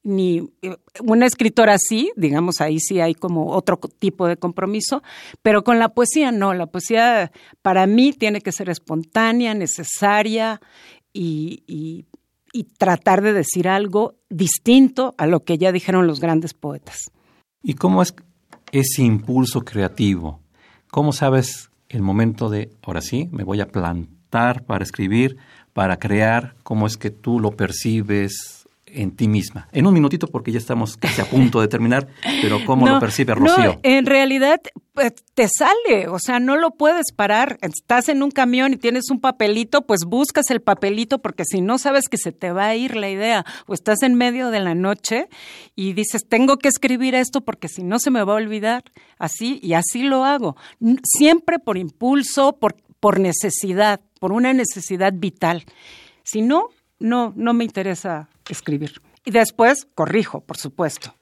ni 0.02 0.50
eh, 0.62 0.76
una 1.02 1.26
escritora 1.26 1.74
así, 1.74 2.12
digamos, 2.16 2.60
ahí 2.60 2.78
sí 2.80 3.00
hay 3.00 3.14
como 3.14 3.52
otro 3.52 3.78
tipo 3.98 4.26
de 4.26 4.36
compromiso, 4.36 5.02
pero 5.42 5.64
con 5.64 5.78
la 5.78 5.90
poesía 5.90 6.32
no, 6.32 6.54
la 6.54 6.66
poesía 6.66 7.32
para 7.62 7.86
mí 7.86 8.12
tiene 8.12 8.40
que 8.40 8.52
ser 8.52 8.70
espontánea, 8.70 9.54
necesaria 9.54 10.60
y, 11.12 11.64
y 12.52 12.64
tratar 12.64 13.22
de 13.22 13.32
decir 13.32 13.68
algo 13.68 14.16
distinto 14.28 15.14
a 15.18 15.26
lo 15.26 15.40
que 15.44 15.58
ya 15.58 15.72
dijeron 15.72 16.06
los 16.06 16.20
grandes 16.20 16.54
poetas. 16.54 17.10
¿Y 17.62 17.74
cómo 17.74 18.02
es 18.02 18.14
ese 18.72 19.02
impulso 19.02 19.64
creativo? 19.64 20.40
¿Cómo 20.90 21.12
sabes 21.12 21.67
el 21.88 22.02
momento 22.02 22.50
de, 22.50 22.70
ahora 22.82 23.00
sí, 23.00 23.28
me 23.32 23.44
voy 23.44 23.60
a 23.60 23.68
plantar 23.68 24.64
para 24.64 24.84
escribir, 24.84 25.36
para 25.72 25.98
crear, 25.98 26.54
cómo 26.62 26.86
es 26.86 26.96
que 26.96 27.10
tú 27.10 27.40
lo 27.40 27.52
percibes 27.52 28.57
en 28.92 29.16
ti 29.16 29.28
misma. 29.28 29.68
En 29.72 29.86
un 29.86 29.94
minutito, 29.94 30.26
porque 30.26 30.52
ya 30.52 30.58
estamos 30.58 30.96
casi 30.96 31.20
a 31.20 31.24
punto 31.24 31.60
de 31.60 31.68
terminar, 31.68 32.08
pero 32.42 32.64
¿cómo 32.64 32.86
lo 32.86 32.98
percibe 33.00 33.34
Rocío? 33.34 33.78
en 33.82 34.06
realidad, 34.06 34.60
pues, 34.94 35.12
te 35.34 35.48
sale, 35.48 36.08
o 36.08 36.18
sea, 36.18 36.40
no 36.40 36.56
lo 36.56 36.72
puedes 36.72 37.12
parar. 37.12 37.58
Estás 37.62 38.08
en 38.08 38.22
un 38.22 38.30
camión 38.30 38.72
y 38.72 38.76
tienes 38.76 39.10
un 39.10 39.20
papelito, 39.20 39.86
pues 39.86 40.00
buscas 40.06 40.50
el 40.50 40.60
papelito 40.60 41.20
porque 41.20 41.44
si 41.44 41.60
no 41.60 41.78
sabes 41.78 42.08
que 42.10 42.18
se 42.18 42.32
te 42.32 42.50
va 42.50 42.66
a 42.66 42.76
ir 42.76 42.96
la 42.96 43.08
idea 43.08 43.44
o 43.66 43.74
estás 43.74 44.02
en 44.02 44.14
medio 44.14 44.50
de 44.50 44.60
la 44.60 44.74
noche 44.74 45.28
y 45.76 45.92
dices, 45.92 46.26
tengo 46.28 46.56
que 46.56 46.68
escribir 46.68 47.14
esto 47.14 47.42
porque 47.42 47.68
si 47.68 47.82
no 47.82 47.98
se 47.98 48.10
me 48.10 48.24
va 48.24 48.32
a 48.32 48.36
olvidar, 48.36 48.84
así 49.18 49.60
y 49.62 49.74
así 49.74 50.02
lo 50.02 50.24
hago. 50.24 50.56
Siempre 51.04 51.58
por 51.58 51.78
impulso, 51.78 52.56
por, 52.58 52.76
por 53.00 53.20
necesidad, 53.20 54.00
por 54.18 54.32
una 54.32 54.52
necesidad 54.52 55.12
vital. 55.14 55.64
Si 56.24 56.42
no, 56.42 56.70
no, 56.98 57.32
no 57.36 57.54
me 57.54 57.64
interesa 57.64 58.28
escribir. 58.48 59.00
Y 59.24 59.30
después 59.30 59.86
corrijo, 59.94 60.40
por 60.40 60.56
supuesto. 60.56 61.14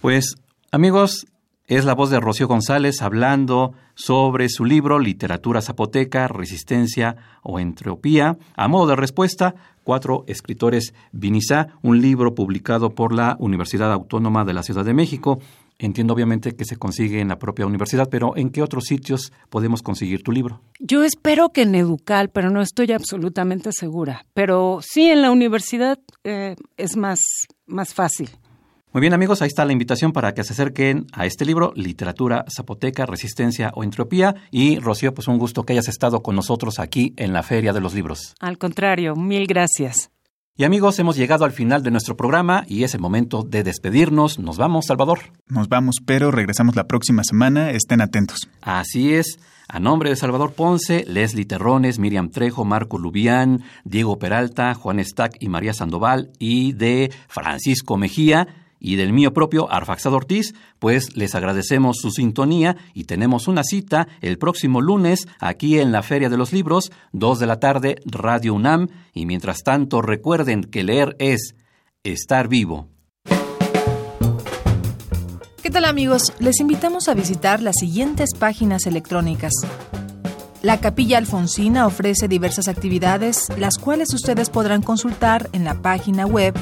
Pues, 0.00 0.34
amigos, 0.70 1.26
es 1.66 1.84
la 1.84 1.94
voz 1.94 2.10
de 2.10 2.20
Rocío 2.20 2.48
González 2.48 3.00
hablando 3.02 3.72
sobre 3.94 4.48
su 4.48 4.64
libro 4.64 4.98
Literatura 4.98 5.62
Zapoteca, 5.62 6.28
Resistencia 6.28 7.16
o 7.42 7.60
Entropía. 7.60 8.36
A 8.56 8.68
modo 8.68 8.88
de 8.88 8.96
respuesta, 8.96 9.54
cuatro 9.84 10.24
escritores 10.26 10.92
Vinizá, 11.12 11.68
un 11.82 12.00
libro 12.00 12.34
publicado 12.34 12.94
por 12.94 13.12
la 13.12 13.36
Universidad 13.38 13.92
Autónoma 13.92 14.44
de 14.44 14.54
la 14.54 14.62
Ciudad 14.62 14.84
de 14.84 14.92
México. 14.92 15.38
Entiendo 15.82 16.14
obviamente 16.14 16.54
que 16.54 16.64
se 16.64 16.76
consigue 16.76 17.20
en 17.20 17.26
la 17.26 17.40
propia 17.40 17.66
universidad, 17.66 18.08
pero 18.08 18.36
¿en 18.36 18.50
qué 18.50 18.62
otros 18.62 18.84
sitios 18.84 19.32
podemos 19.50 19.82
conseguir 19.82 20.22
tu 20.22 20.30
libro? 20.30 20.60
Yo 20.78 21.02
espero 21.02 21.48
que 21.48 21.62
en 21.62 21.74
Educal, 21.74 22.30
pero 22.30 22.50
no 22.50 22.62
estoy 22.62 22.92
absolutamente 22.92 23.70
segura. 23.72 24.24
Pero 24.32 24.78
sí, 24.80 25.10
en 25.10 25.22
la 25.22 25.32
universidad 25.32 25.98
eh, 26.22 26.54
es 26.76 26.96
más, 26.96 27.18
más 27.66 27.94
fácil. 27.94 28.30
Muy 28.92 29.00
bien 29.00 29.12
amigos, 29.12 29.42
ahí 29.42 29.48
está 29.48 29.64
la 29.64 29.72
invitación 29.72 30.12
para 30.12 30.34
que 30.34 30.44
se 30.44 30.52
acerquen 30.52 31.06
a 31.12 31.26
este 31.26 31.44
libro, 31.44 31.72
Literatura 31.74 32.44
Zapoteca, 32.48 33.04
Resistencia 33.04 33.72
o 33.74 33.82
Entropía. 33.82 34.36
Y 34.52 34.78
Rocío, 34.78 35.12
pues 35.14 35.26
un 35.26 35.38
gusto 35.38 35.64
que 35.64 35.72
hayas 35.72 35.88
estado 35.88 36.22
con 36.22 36.36
nosotros 36.36 36.78
aquí 36.78 37.12
en 37.16 37.32
la 37.32 37.42
Feria 37.42 37.72
de 37.72 37.80
los 37.80 37.92
Libros. 37.92 38.36
Al 38.38 38.56
contrario, 38.56 39.16
mil 39.16 39.48
gracias. 39.48 40.11
Y 40.54 40.64
amigos, 40.64 40.98
hemos 40.98 41.16
llegado 41.16 41.46
al 41.46 41.52
final 41.52 41.82
de 41.82 41.90
nuestro 41.90 42.14
programa 42.14 42.64
y 42.68 42.84
es 42.84 42.94
el 42.94 43.00
momento 43.00 43.42
de 43.42 43.62
despedirnos. 43.62 44.38
Nos 44.38 44.58
vamos, 44.58 44.84
Salvador. 44.84 45.20
Nos 45.46 45.70
vamos, 45.70 45.96
pero 46.04 46.30
regresamos 46.30 46.76
la 46.76 46.86
próxima 46.86 47.24
semana. 47.24 47.70
Estén 47.70 48.02
atentos. 48.02 48.50
Así 48.60 49.14
es. 49.14 49.38
A 49.66 49.80
nombre 49.80 50.10
de 50.10 50.16
Salvador 50.16 50.52
Ponce, 50.52 51.06
Leslie 51.08 51.46
Terrones, 51.46 51.98
Miriam 51.98 52.28
Trejo, 52.28 52.66
Marco 52.66 52.98
Lubián, 52.98 53.62
Diego 53.84 54.18
Peralta, 54.18 54.74
Juan 54.74 55.02
Stack 55.02 55.36
y 55.40 55.48
María 55.48 55.72
Sandoval 55.72 56.32
y 56.38 56.74
de 56.74 57.10
Francisco 57.28 57.96
Mejía 57.96 58.46
y 58.84 58.96
del 58.96 59.12
mío 59.12 59.32
propio 59.32 59.70
Arfaxado 59.72 60.16
Ortiz, 60.16 60.54
pues 60.80 61.16
les 61.16 61.36
agradecemos 61.36 61.98
su 61.98 62.10
sintonía 62.10 62.76
y 62.94 63.04
tenemos 63.04 63.46
una 63.46 63.62
cita 63.62 64.08
el 64.20 64.38
próximo 64.38 64.80
lunes 64.80 65.28
aquí 65.38 65.78
en 65.78 65.92
la 65.92 66.02
Feria 66.02 66.28
de 66.28 66.36
los 66.36 66.52
Libros, 66.52 66.90
2 67.12 67.38
de 67.38 67.46
la 67.46 67.60
tarde, 67.60 67.96
Radio 68.04 68.54
UNAM, 68.54 68.88
y 69.14 69.24
mientras 69.24 69.62
tanto 69.62 70.02
recuerden 70.02 70.64
que 70.64 70.82
leer 70.82 71.14
es 71.20 71.54
estar 72.02 72.48
vivo. 72.48 72.88
¿Qué 75.62 75.70
tal 75.70 75.84
amigos? 75.84 76.32
Les 76.40 76.58
invitamos 76.58 77.08
a 77.08 77.14
visitar 77.14 77.62
las 77.62 77.76
siguientes 77.78 78.30
páginas 78.36 78.86
electrónicas. 78.86 79.52
La 80.60 80.80
Capilla 80.80 81.18
Alfonsina 81.18 81.86
ofrece 81.86 82.26
diversas 82.26 82.66
actividades, 82.66 83.46
las 83.58 83.78
cuales 83.78 84.12
ustedes 84.12 84.50
podrán 84.50 84.82
consultar 84.82 85.48
en 85.52 85.64
la 85.64 85.74
página 85.74 86.26
web 86.26 86.54